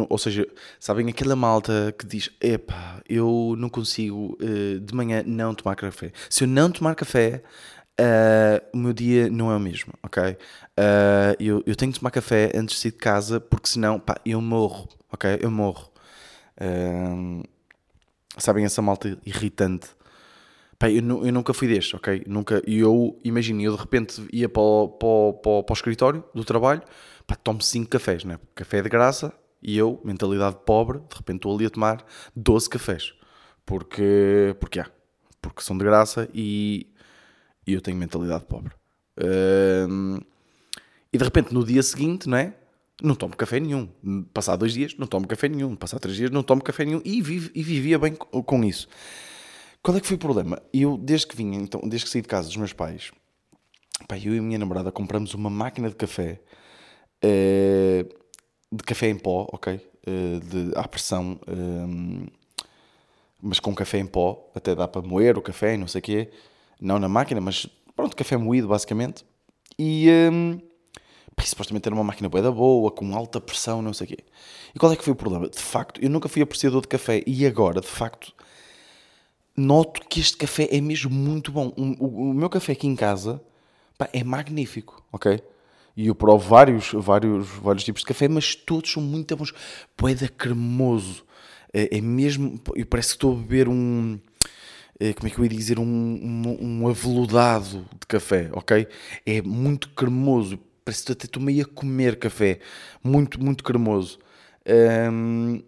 ou 0.08 0.18
seja, 0.18 0.46
sabem 0.78 1.08
aquela 1.08 1.34
malta 1.34 1.92
que 1.98 2.06
diz: 2.06 2.30
epá, 2.40 3.02
eu 3.08 3.56
não 3.58 3.68
consigo 3.68 4.38
uh, 4.40 4.78
de 4.78 4.94
manhã 4.94 5.24
não 5.26 5.52
tomar 5.52 5.74
café. 5.74 6.12
Se 6.30 6.44
eu 6.44 6.48
não 6.48 6.70
tomar 6.70 6.94
café, 6.94 7.42
Uh, 7.98 8.60
o 8.74 8.76
meu 8.76 8.92
dia 8.92 9.30
não 9.30 9.50
é 9.50 9.56
o 9.56 9.60
mesmo, 9.60 9.94
ok? 10.02 10.22
Uh, 10.22 10.36
eu, 11.40 11.62
eu 11.66 11.74
tenho 11.74 11.90
que 11.90 11.98
tomar 11.98 12.10
café 12.10 12.52
antes 12.54 12.76
de 12.76 12.82
sair 12.82 12.90
de 12.90 12.98
casa 12.98 13.40
porque 13.40 13.68
senão, 13.68 13.98
pá, 13.98 14.16
eu 14.24 14.40
morro, 14.40 14.88
ok? 15.10 15.38
Eu 15.40 15.50
morro. 15.50 15.90
Uh, 16.60 17.42
sabem 18.36 18.66
essa 18.66 18.82
malta 18.82 19.18
irritante? 19.24 19.88
Pá, 20.78 20.90
eu, 20.90 20.96
eu, 21.24 21.32
nunca 21.32 21.54
fui 21.54 21.68
deste, 21.68 21.96
ok? 21.96 22.22
Nunca, 22.26 22.62
eu 22.66 23.18
imagino, 23.24 23.62
eu 23.62 23.74
de 23.74 23.80
repente 23.80 24.22
ia 24.30 24.48
para 24.48 24.60
o, 24.60 24.88
para 24.88 25.32
para 25.42 25.62
para 25.62 25.72
o 25.72 25.74
escritório 25.74 26.22
do 26.34 26.44
trabalho, 26.44 26.82
pá, 27.26 27.34
tomo 27.34 27.62
5 27.62 27.88
cafés, 27.88 28.24
né? 28.24 28.38
Café 28.54 28.82
de 28.82 28.90
graça 28.90 29.32
e 29.62 29.76
eu, 29.78 30.00
mentalidade 30.04 30.58
pobre, 30.66 30.98
de 30.98 31.16
repente 31.16 31.36
estou 31.36 31.54
ali 31.54 31.64
a 31.66 31.70
tomar 31.70 32.04
12 32.34 32.68
cafés. 32.68 33.14
Porque, 33.64 34.54
porque, 34.60 34.80
é, 34.80 34.86
porque 35.40 35.62
são 35.62 35.76
de 35.78 35.84
graça 35.84 36.28
e 36.34 36.92
e 37.66 37.72
eu 37.72 37.80
tenho 37.80 37.96
mentalidade 37.96 38.44
pobre. 38.44 38.72
E 41.16 41.18
de 41.18 41.24
repente 41.24 41.52
no 41.52 41.64
dia 41.64 41.82
seguinte, 41.82 42.28
não 42.28 42.36
é? 42.36 42.54
Não 43.02 43.14
tomo 43.14 43.36
café 43.36 43.60
nenhum. 43.60 43.88
Passar 44.32 44.56
dois 44.56 44.72
dias, 44.72 44.94
não 44.96 45.06
tomo 45.06 45.26
café 45.26 45.48
nenhum. 45.48 45.76
Passar 45.76 45.98
três 45.98 46.16
dias, 46.16 46.30
não 46.30 46.42
tomo 46.42 46.62
café 46.62 46.84
nenhum. 46.84 47.00
E, 47.04 47.20
vive, 47.20 47.50
e 47.54 47.62
vivia 47.62 47.98
bem 47.98 48.14
com 48.14 48.64
isso. 48.64 48.88
Qual 49.82 49.96
é 49.96 50.00
que 50.00 50.06
foi 50.06 50.16
o 50.16 50.18
problema? 50.18 50.60
Eu, 50.72 50.96
desde 50.96 51.26
que 51.26 51.36
vinha, 51.36 51.58
então, 51.58 51.80
desde 51.82 52.06
que 52.06 52.10
saí 52.10 52.22
de 52.22 52.28
casa 52.28 52.48
dos 52.48 52.56
meus 52.56 52.72
pais, 52.72 53.12
pá, 54.08 54.18
eu 54.18 54.34
e 54.34 54.38
a 54.38 54.42
minha 54.42 54.58
namorada 54.58 54.90
compramos 54.90 55.34
uma 55.34 55.48
máquina 55.48 55.88
de 55.88 55.94
café, 55.94 56.40
uh, 57.24 58.08
de 58.72 58.82
café 58.84 59.08
em 59.08 59.16
pó, 59.16 59.46
ok? 59.52 59.74
Uh, 59.74 60.40
de, 60.40 60.72
à 60.76 60.88
pressão, 60.88 61.38
uh, 61.46 62.26
mas 63.40 63.60
com 63.60 63.74
café 63.74 63.98
em 63.98 64.06
pó, 64.06 64.50
até 64.54 64.74
dá 64.74 64.88
para 64.88 65.02
moer 65.02 65.38
o 65.38 65.42
café 65.42 65.74
e 65.74 65.76
não 65.78 65.86
sei 65.86 66.00
o 66.00 66.02
quê 66.02 66.30
não 66.80 66.98
na 66.98 67.08
máquina, 67.08 67.40
mas 67.40 67.66
pronto, 67.94 68.16
café 68.16 68.36
moído 68.36 68.68
basicamente. 68.68 69.24
E 69.78 70.08
um, 70.32 70.58
supostamente 71.44 71.88
era 71.88 71.94
uma 71.94 72.04
máquina 72.04 72.28
boa 72.28 72.50
boa, 72.50 72.90
com 72.90 73.14
alta 73.14 73.40
pressão, 73.40 73.82
não 73.82 73.92
sei 73.92 74.06
o 74.06 74.08
quê. 74.08 74.18
E 74.74 74.78
qual 74.78 74.92
é 74.92 74.96
que 74.96 75.04
foi 75.04 75.12
o 75.12 75.16
problema? 75.16 75.48
De 75.48 75.58
facto, 75.58 76.00
eu 76.02 76.10
nunca 76.10 76.28
fui 76.28 76.42
apreciador 76.42 76.82
de 76.82 76.88
café 76.88 77.22
e 77.26 77.46
agora, 77.46 77.80
de 77.80 77.86
facto, 77.86 78.32
noto 79.56 80.00
que 80.08 80.20
este 80.20 80.36
café 80.36 80.68
é 80.70 80.80
mesmo 80.80 81.10
muito 81.10 81.52
bom. 81.52 81.72
O, 81.76 82.30
o, 82.30 82.34
meu 82.34 82.50
café 82.50 82.72
aqui 82.72 82.86
em 82.86 82.96
casa 82.96 83.40
é 84.12 84.22
magnífico, 84.24 85.02
ok? 85.12 85.42
E 85.96 86.08
eu 86.08 86.14
provo 86.14 86.46
vários, 86.46 86.92
vários, 86.92 87.48
vários 87.48 87.84
tipos 87.84 88.02
de 88.02 88.06
café, 88.06 88.28
mas 88.28 88.54
todos 88.54 88.92
são 88.92 89.02
muito 89.02 89.34
bons. 89.34 89.54
Poeda 89.96 90.28
cremoso. 90.28 91.24
É, 91.72 91.96
é 91.96 92.00
mesmo. 92.02 92.60
Eu 92.74 92.84
parece 92.84 93.10
que 93.10 93.14
estou 93.14 93.32
a 93.32 93.36
beber 93.36 93.66
um 93.66 94.18
como 95.14 95.28
é 95.28 95.30
que 95.30 95.38
eu 95.38 95.44
ia 95.44 95.50
dizer, 95.50 95.78
um, 95.78 95.84
um, 95.84 96.80
um 96.82 96.88
aveludado 96.88 97.86
de 98.00 98.06
café, 98.06 98.48
ok? 98.52 98.88
É 99.26 99.42
muito 99.42 99.90
cremoso, 99.90 100.58
parece 100.84 101.04
que 101.04 101.12
até 101.12 101.26
estou 101.26 101.42
meio 101.42 101.64
a 101.64 101.68
comer 101.68 102.18
café, 102.18 102.60
muito, 103.02 103.42
muito 103.42 103.62
cremoso. 103.62 104.18
Um, 105.12 105.62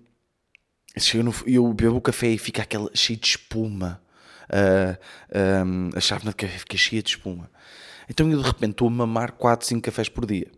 no, 1.23 1.35
eu 1.47 1.73
bebo 1.75 1.97
o 1.97 2.01
café 2.01 2.29
e 2.29 2.38
fica 2.38 2.62
aquela 2.62 2.91
cheio 2.95 3.19
de 3.19 3.27
espuma. 3.27 4.01
Uh, 4.49 4.97
um, 5.67 5.91
a 5.95 6.01
chávena 6.01 6.31
de 6.31 6.37
café 6.37 6.59
fica 6.59 6.77
cheia 6.77 7.03
de 7.03 7.11
espuma. 7.11 7.51
Então 8.09 8.31
eu 8.31 8.41
de 8.41 8.47
repente 8.47 8.73
estou 8.73 8.88
a 8.88 8.91
mamar 8.91 9.33
4, 9.33 9.67
5 9.67 9.83
cafés 9.83 10.09
por 10.09 10.25
dia. 10.25 10.51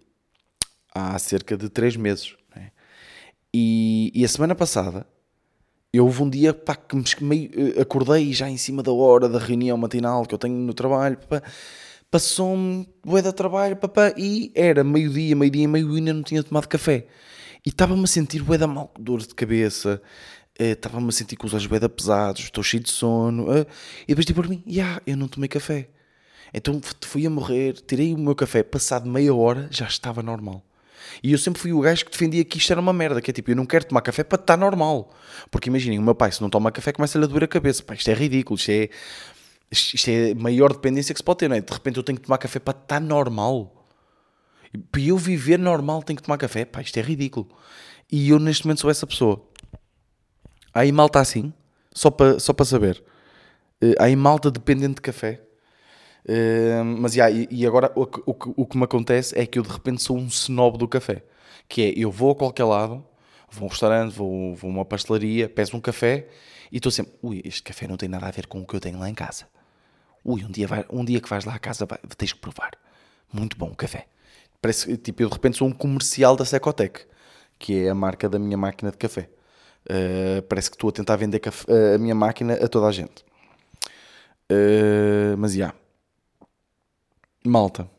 Há 0.94 1.18
cerca 1.18 1.56
de 1.56 1.68
3 1.68 1.96
meses. 1.96 2.36
Né? 2.54 2.70
E, 3.52 4.12
e 4.14 4.24
a 4.24 4.28
semana 4.28 4.54
passada 4.54 5.06
eu 5.92 6.04
houve 6.04 6.22
um 6.22 6.30
dia 6.30 6.54
pá, 6.54 6.76
que 6.76 7.24
me 7.24 7.50
eh, 7.52 7.80
acordei 7.80 8.32
já 8.32 8.48
em 8.48 8.56
cima 8.56 8.82
da 8.82 8.92
hora 8.92 9.28
da 9.28 9.38
reunião 9.38 9.76
matinal 9.76 10.24
que 10.24 10.34
eu 10.34 10.38
tenho 10.38 10.54
no 10.54 10.72
trabalho, 10.72 11.18
passou-me 12.10 12.88
bué 13.04 13.22
de 13.22 13.32
trabalho 13.32 13.76
papá, 13.76 14.12
e 14.16 14.52
era 14.54 14.84
meio-dia, 14.84 15.34
meio-dia 15.36 15.64
e 15.64 15.66
meio 15.66 15.92
e 15.92 15.96
ainda 15.98 16.12
não 16.14 16.22
tinha 16.22 16.42
tomado 16.42 16.68
café. 16.68 17.06
E 17.64 17.70
estava-me 17.70 18.04
a 18.04 18.06
sentir 18.06 18.42
bué 18.42 18.56
da 18.58 18.66
mal, 18.66 18.92
dor 18.98 19.20
de 19.20 19.34
cabeça, 19.34 20.00
eh, 20.58 20.72
estava-me 20.72 21.08
a 21.08 21.12
sentir 21.12 21.36
com 21.36 21.46
os 21.46 21.54
olhos 21.54 21.66
bué 21.66 21.80
da 21.80 21.88
pesados, 21.88 22.42
estou 22.42 22.62
cheio 22.64 22.82
de 22.82 22.90
sono, 22.90 23.52
eh, 23.52 23.66
e 24.04 24.08
depois 24.08 24.26
tipo 24.26 24.42
por 24.42 24.48
mim, 24.48 24.62
yeah, 24.66 25.00
eu 25.06 25.16
não 25.16 25.28
tomei 25.28 25.48
café. 25.48 25.88
Então 26.54 26.80
fui 27.02 27.26
a 27.26 27.30
morrer, 27.30 27.74
tirei 27.86 28.14
o 28.14 28.18
meu 28.18 28.34
café, 28.34 28.62
passado 28.62 29.08
meia 29.08 29.34
hora 29.34 29.68
já 29.70 29.86
estava 29.86 30.22
normal. 30.22 30.64
E 31.22 31.32
eu 31.32 31.38
sempre 31.38 31.60
fui 31.60 31.72
o 31.72 31.80
gajo 31.80 32.04
que 32.04 32.10
defendia 32.10 32.44
que 32.44 32.58
isto 32.58 32.70
era 32.70 32.80
uma 32.80 32.92
merda, 32.92 33.20
que 33.20 33.30
é 33.30 33.34
tipo, 33.34 33.50
eu 33.50 33.56
não 33.56 33.66
quero 33.66 33.84
tomar 33.84 34.00
café 34.00 34.24
para 34.24 34.40
estar 34.40 34.56
normal. 34.56 35.12
Porque 35.50 35.68
imaginem, 35.68 35.98
o 35.98 36.02
meu 36.02 36.14
pai, 36.14 36.32
se 36.32 36.40
não 36.40 36.50
toma 36.50 36.70
café, 36.72 36.92
começa-lhe 36.92 37.24
a 37.24 37.26
doer 37.28 37.44
a 37.44 37.48
cabeça. 37.48 37.82
Pá, 37.82 37.94
isto 37.94 38.08
é 38.10 38.14
ridículo, 38.14 38.58
isto 38.58 38.70
é, 38.70 38.88
isto 39.70 40.08
é 40.08 40.32
a 40.32 40.34
maior 40.34 40.72
dependência 40.72 41.14
que 41.14 41.18
se 41.18 41.24
pode 41.24 41.38
ter, 41.38 41.48
não 41.48 41.56
é? 41.56 41.60
De 41.60 41.72
repente 41.72 41.96
eu 41.96 42.02
tenho 42.02 42.18
que 42.18 42.26
tomar 42.26 42.38
café 42.38 42.58
para 42.58 42.78
estar 42.78 43.00
normal. 43.00 43.86
Para 44.90 45.00
eu 45.00 45.16
viver 45.16 45.58
normal 45.58 46.02
tenho 46.02 46.16
que 46.16 46.22
tomar 46.22 46.38
café. 46.38 46.64
Pá, 46.64 46.80
isto 46.80 46.96
é 46.96 47.02
ridículo. 47.02 47.48
E 48.10 48.30
eu 48.30 48.38
neste 48.38 48.64
momento 48.66 48.80
sou 48.80 48.90
essa 48.90 49.06
pessoa. 49.06 49.44
Aí 50.72 50.92
malta 50.92 51.20
assim, 51.20 51.52
só 51.92 52.10
para, 52.10 52.38
só 52.38 52.52
para 52.52 52.64
saber. 52.64 53.02
Eh, 53.80 53.94
aí 53.98 54.14
malta 54.14 54.50
dependente 54.50 54.96
de 54.96 55.00
café. 55.00 55.40
Mas 56.98 57.14
yeah, 57.14 57.34
e, 57.34 57.48
e 57.50 57.66
agora 57.66 57.92
o, 57.94 58.02
o, 58.02 58.62
o, 58.62 58.66
que 58.66 58.76
me 58.76 58.84
acontece 58.84 59.38
é 59.38 59.46
que 59.46 59.58
eu 59.58 59.62
de 59.62 59.70
repente 59.70 60.02
sou 60.02 60.16
um 60.16 60.26
snob 60.26 60.78
do 60.78 60.86
café. 60.86 61.24
Que 61.68 61.82
é, 61.82 61.92
eu 61.96 62.10
vou 62.10 62.32
a 62.32 62.34
qualquer 62.34 62.64
lado, 62.64 63.04
vou 63.50 63.64
a 63.64 63.66
um 63.66 63.68
restaurante, 63.68 64.12
vou, 64.12 64.54
vou 64.54 64.70
a 64.70 64.74
uma 64.74 64.84
pastelaria, 64.84 65.48
peço 65.48 65.76
um 65.76 65.80
café 65.80 66.28
e 66.70 66.76
estou 66.76 66.92
sempre, 66.92 67.12
ui, 67.22 67.42
este 67.44 67.62
café 67.62 67.86
não 67.88 67.96
tem 67.96 68.08
nada 68.08 68.26
a 68.26 68.30
ver 68.30 68.46
com 68.46 68.60
o 68.60 68.66
que 68.66 68.74
eu 68.74 68.80
tenho 68.80 68.98
lá 68.98 69.08
em 69.08 69.14
casa. 69.14 69.46
Ui, 70.24 70.44
um 70.44 70.50
dia, 70.50 70.66
vai, 70.66 70.84
um 70.90 71.04
dia 71.04 71.20
que 71.20 71.28
vais 71.28 71.44
lá 71.44 71.54
à 71.54 71.58
casa 71.58 71.86
vai, 71.86 71.98
tens 72.16 72.32
que 72.32 72.38
provar. 72.38 72.72
Muito 73.32 73.56
bom 73.56 73.68
o 73.68 73.76
café. 73.76 74.06
Parece 74.60 74.96
tipo, 74.98 75.22
eu 75.22 75.28
de 75.28 75.34
repente 75.34 75.56
sou 75.56 75.68
um 75.68 75.72
comercial 75.72 76.36
da 76.36 76.44
Secotec, 76.44 77.06
que 77.58 77.84
é 77.86 77.90
a 77.90 77.94
marca 77.94 78.28
da 78.28 78.38
minha 78.38 78.56
máquina 78.56 78.90
de 78.90 78.98
café. 78.98 79.30
Uh, 79.86 80.42
parece 80.42 80.70
que 80.70 80.76
estou 80.76 80.90
a 80.90 80.92
tentar 80.92 81.16
vender 81.16 81.40
café, 81.40 81.64
uh, 81.72 81.94
a 81.94 81.98
minha 81.98 82.14
máquina 82.14 82.54
a 82.54 82.68
toda 82.68 82.86
a 82.86 82.92
gente. 82.92 83.24
Uh, 84.50 85.36
mas 85.38 85.52
já. 85.52 85.58
Yeah. 85.58 85.79
Malta, 87.44 87.90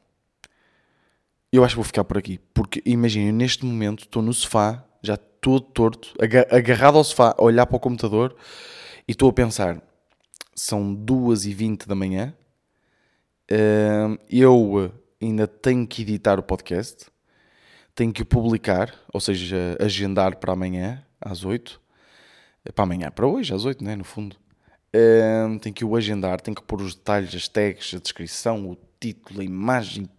eu 1.51 1.63
acho 1.63 1.73
que 1.73 1.77
vou 1.77 1.85
ficar 1.85 2.03
por 2.03 2.17
aqui. 2.17 2.39
Porque 2.53 2.81
imaginem, 2.85 3.31
neste 3.31 3.65
momento 3.65 4.01
estou 4.01 4.21
no 4.21 4.33
sofá, 4.33 4.85
já 5.01 5.17
todo 5.17 5.61
torto, 5.61 6.13
agarrado 6.49 6.97
ao 6.97 7.03
sofá, 7.03 7.35
a 7.37 7.43
olhar 7.43 7.65
para 7.65 7.75
o 7.75 7.79
computador 7.79 8.35
e 9.07 9.11
estou 9.11 9.29
a 9.29 9.33
pensar: 9.33 9.81
são 10.55 10.95
2h20 10.95 11.87
da 11.87 11.95
manhã, 11.95 12.33
eu 14.29 14.91
ainda 15.21 15.47
tenho 15.47 15.85
que 15.87 16.03
editar 16.03 16.39
o 16.39 16.43
podcast, 16.43 17.07
tenho 17.93 18.13
que 18.13 18.23
publicar, 18.23 18.93
ou 19.11 19.19
seja, 19.19 19.75
agendar 19.79 20.37
para 20.37 20.53
amanhã 20.53 21.05
às 21.19 21.43
8 21.43 21.81
para 22.75 22.83
amanhã, 22.83 23.09
para 23.09 23.25
hoje 23.25 23.53
às 23.53 23.65
8, 23.65 23.83
né? 23.83 23.95
No 23.95 24.03
fundo, 24.03 24.35
tenho 25.61 25.73
que 25.73 25.85
o 25.85 25.95
agendar, 25.95 26.41
tenho 26.41 26.55
que 26.55 26.63
pôr 26.63 26.81
os 26.81 26.95
detalhes, 26.95 27.33
as 27.33 27.47
tags, 27.47 27.93
a 27.93 27.99
descrição, 27.99 28.69
o 28.69 28.77
título, 28.99 29.41
a 29.41 29.43
imagem. 29.43 30.09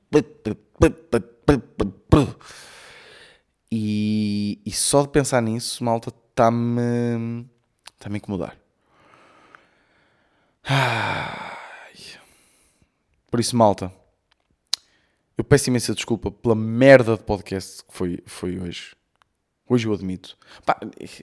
E, 3.71 4.61
e 4.67 4.71
só 4.71 5.03
de 5.03 5.09
pensar 5.09 5.41
nisso, 5.41 5.83
malta, 5.83 6.11
está-me. 6.11 7.47
está-me 7.95 8.17
a 8.17 8.19
incomodar. 8.19 8.57
Por 13.31 13.41
isso, 13.41 13.57
malta, 13.57 13.91
eu 15.39 15.45
peço 15.45 15.71
imensa 15.71 15.95
desculpa 15.95 16.31
pela 16.31 16.55
merda 16.55 17.17
de 17.17 17.23
podcast 17.23 17.83
que 17.83 17.95
foi, 17.95 18.23
foi 18.27 18.61
hoje. 18.61 18.95
Hoje 19.69 19.87
eu 19.87 19.93
admito. 19.93 20.37
Pá, 20.67 20.79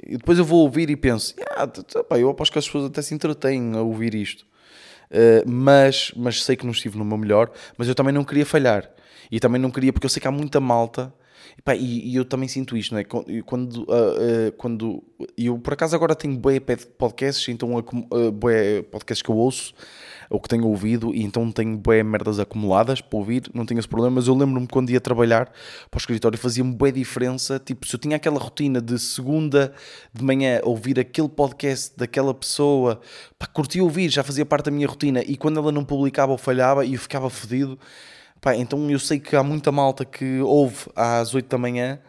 e 0.08 0.18
depois 0.18 0.38
eu 0.38 0.46
vou 0.46 0.62
ouvir 0.62 0.90
e 0.90 0.96
penso, 0.96 1.36
ah, 1.52 1.68
pá, 2.04 2.18
eu 2.18 2.30
aposto 2.30 2.54
que 2.54 2.60
as 2.60 2.66
pessoas 2.66 2.86
até 2.86 3.02
se 3.02 3.14
entretêm 3.14 3.76
a 3.76 3.82
ouvir 3.82 4.16
isto. 4.16 4.46
Uh, 5.12 5.50
mas, 5.50 6.12
mas 6.16 6.44
sei 6.44 6.56
que 6.56 6.66
não 6.66 6.72
estive 6.72 6.98
no 6.98 7.04
meu 7.04 7.18
melhor, 7.18 7.52
mas 7.78 7.88
eu 7.88 7.96
também 7.96 8.14
não 8.14 8.24
queria 8.24 8.46
falhar. 8.46 8.90
E 9.32 9.40
também 9.40 9.62
não 9.62 9.70
queria, 9.70 9.92
porque 9.92 10.06
eu 10.06 10.10
sei 10.10 10.22
que 10.22 10.28
há 10.28 10.32
muita 10.32 10.60
malta. 10.60 11.14
E, 11.58 11.62
pá, 11.62 11.76
e, 11.76 12.12
e 12.12 12.16
eu 12.16 12.26
também 12.26 12.48
sinto 12.48 12.78
isto, 12.78 12.94
não 12.94 13.00
é? 13.00 13.04
Quando, 13.44 13.82
uh, 13.82 13.84
uh, 13.84 14.52
quando 14.58 15.04
eu 15.38 15.58
por 15.60 15.74
acaso 15.74 15.96
agora 15.96 16.16
tenho 16.16 16.38
bué 16.38 16.60
podcasts, 16.60 17.48
então 17.50 17.76
uh, 17.76 18.32
bué 18.32 18.82
podcasts 18.84 19.22
que 19.22 19.30
eu 19.30 19.36
ouço 19.36 19.74
ou 20.30 20.40
que 20.40 20.48
tenho 20.48 20.68
ouvido, 20.68 21.14
e 21.14 21.24
então 21.24 21.52
tenho 21.52 21.76
bué 21.76 22.04
merdas 22.04 22.40
acumuladas 22.40 23.02
para 23.02 23.18
ouvir, 23.18 23.44
não 23.54 23.66
tenho 23.66 23.80
esse 23.80 23.88
problema, 23.88 24.18
mas 24.18 24.28
eu 24.28 24.36
lembro-me 24.36 24.68
quando 24.68 24.92
ia 24.92 25.02
trabalhar 25.02 25.52
para 25.90 25.98
o 25.98 26.00
escritório 26.00 26.38
fazia-me 26.38 26.72
bué 26.72 26.92
diferença, 26.92 27.60
tipo, 27.60 27.88
se 27.88 27.96
eu 27.96 28.00
tinha 28.00 28.16
aquela 28.16 28.40
rotina 28.40 28.80
de 28.80 29.00
segunda 29.00 29.74
de 30.14 30.24
manhã 30.24 30.60
ouvir 30.64 31.00
aquele 31.00 31.28
podcast 31.28 31.94
daquela 31.98 32.34
pessoa, 32.34 33.02
pá, 33.40 33.48
curtia 33.48 33.84
ouvir, 33.84 34.10
já 34.10 34.24
fazia 34.24 34.46
parte 34.46 34.66
da 34.66 34.72
minha 34.72 34.88
rotina, 34.88 35.24
e 35.26 35.36
quando 35.36 35.60
ela 35.60 35.72
não 35.72 35.84
publicava 35.84 36.32
ou 36.32 36.38
falhava, 36.38 36.86
e 36.86 36.94
eu 36.94 37.00
ficava 37.00 37.30
fodido, 37.30 37.80
pá, 38.40 38.56
então 38.56 38.90
eu 38.92 39.00
sei 39.00 39.20
que 39.20 39.36
há 39.36 39.42
muita 39.42 39.72
malta 39.72 40.06
que 40.06 40.40
ouve 40.42 40.86
às 40.96 41.34
8 41.34 41.50
da 41.50 41.58
manhã, 41.58 42.00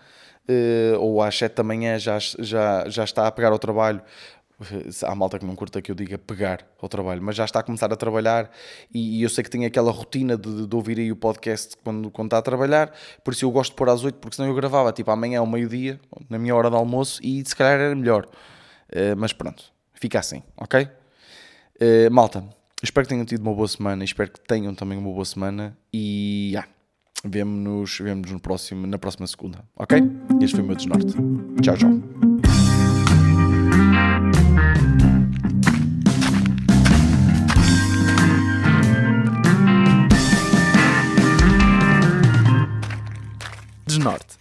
Uh, 0.49 0.99
ou 0.99 1.23
às 1.23 1.39
7 1.39 1.55
da 1.55 1.63
manhã 1.63 1.97
já, 1.97 2.19
já, 2.19 2.89
já 2.89 3.05
está 3.05 3.25
a 3.25 3.31
pegar 3.31 3.53
ao 3.53 3.59
trabalho 3.59 4.03
Há 5.05 5.15
malta 5.15 5.39
que 5.39 5.47
não 5.47 5.57
curta 5.57 5.81
que 5.81 5.91
eu 5.91 5.95
diga 5.95 6.19
pegar 6.19 6.67
ao 6.81 6.89
trabalho, 6.89 7.23
mas 7.23 7.35
já 7.35 7.45
está 7.45 7.61
a 7.61 7.63
começar 7.63 7.91
a 7.93 7.97
trabalhar 7.97 8.51
e, 8.93 9.19
e 9.19 9.23
eu 9.23 9.29
sei 9.31 9.43
que 9.43 9.49
tem 9.49 9.65
aquela 9.65 9.91
rotina 9.91 10.37
de, 10.37 10.67
de, 10.67 10.77
ouvir 10.77 10.99
aí 10.99 11.11
o 11.11 11.17
podcast 11.17 11.77
quando, 11.83 12.11
quando 12.11 12.27
está 12.27 12.39
a 12.39 12.43
trabalhar, 12.43 12.93
por 13.25 13.33
isso 13.33 13.45
eu 13.45 13.51
gosto 13.51 13.71
de 13.71 13.77
pôr 13.77 13.89
às 13.89 14.05
8, 14.05 14.17
porque 14.17 14.37
senão 14.37 14.49
eu 14.49 14.55
gravava 14.55 14.93
tipo 14.93 15.11
amanhã 15.11 15.41
ao 15.41 15.47
meio-dia, 15.47 15.99
na 16.29 16.39
minha 16.39 16.55
hora 16.55 16.69
de 16.69 16.77
almoço, 16.77 17.21
e 17.23 17.43
se 17.45 17.57
calhar 17.57 17.81
era 17.81 17.95
melhor. 17.95 18.27
Uh, 18.91 19.17
mas 19.17 19.33
pronto, 19.33 19.65
fica 19.95 20.19
assim, 20.19 20.43
ok? 20.57 20.83
Uh, 20.83 22.11
malta, 22.11 22.45
espero 22.83 23.07
que 23.07 23.15
tenham 23.15 23.25
tido 23.25 23.41
uma 23.41 23.55
boa 23.55 23.69
semana, 23.69 24.05
espero 24.05 24.31
que 24.31 24.41
tenham 24.41 24.75
também 24.75 24.99
uma 24.99 25.11
boa 25.11 25.25
semana 25.25 25.77
e 25.93 26.51
yeah, 26.51 26.69
vemo-nos 27.25 27.99
vemo 27.99 28.23
no 28.29 28.41
próximo, 28.41 28.87
na 28.87 28.99
próxima 28.99 29.27
segunda, 29.27 29.65
ok? 29.77 29.99
Este 30.43 30.57
foi 30.57 30.65
o 30.65 30.67
meu 30.67 30.77
desnorte. 30.77 31.15
Tchau, 31.63 31.77
tchau. 31.77 32.30
Norte. 44.01 44.37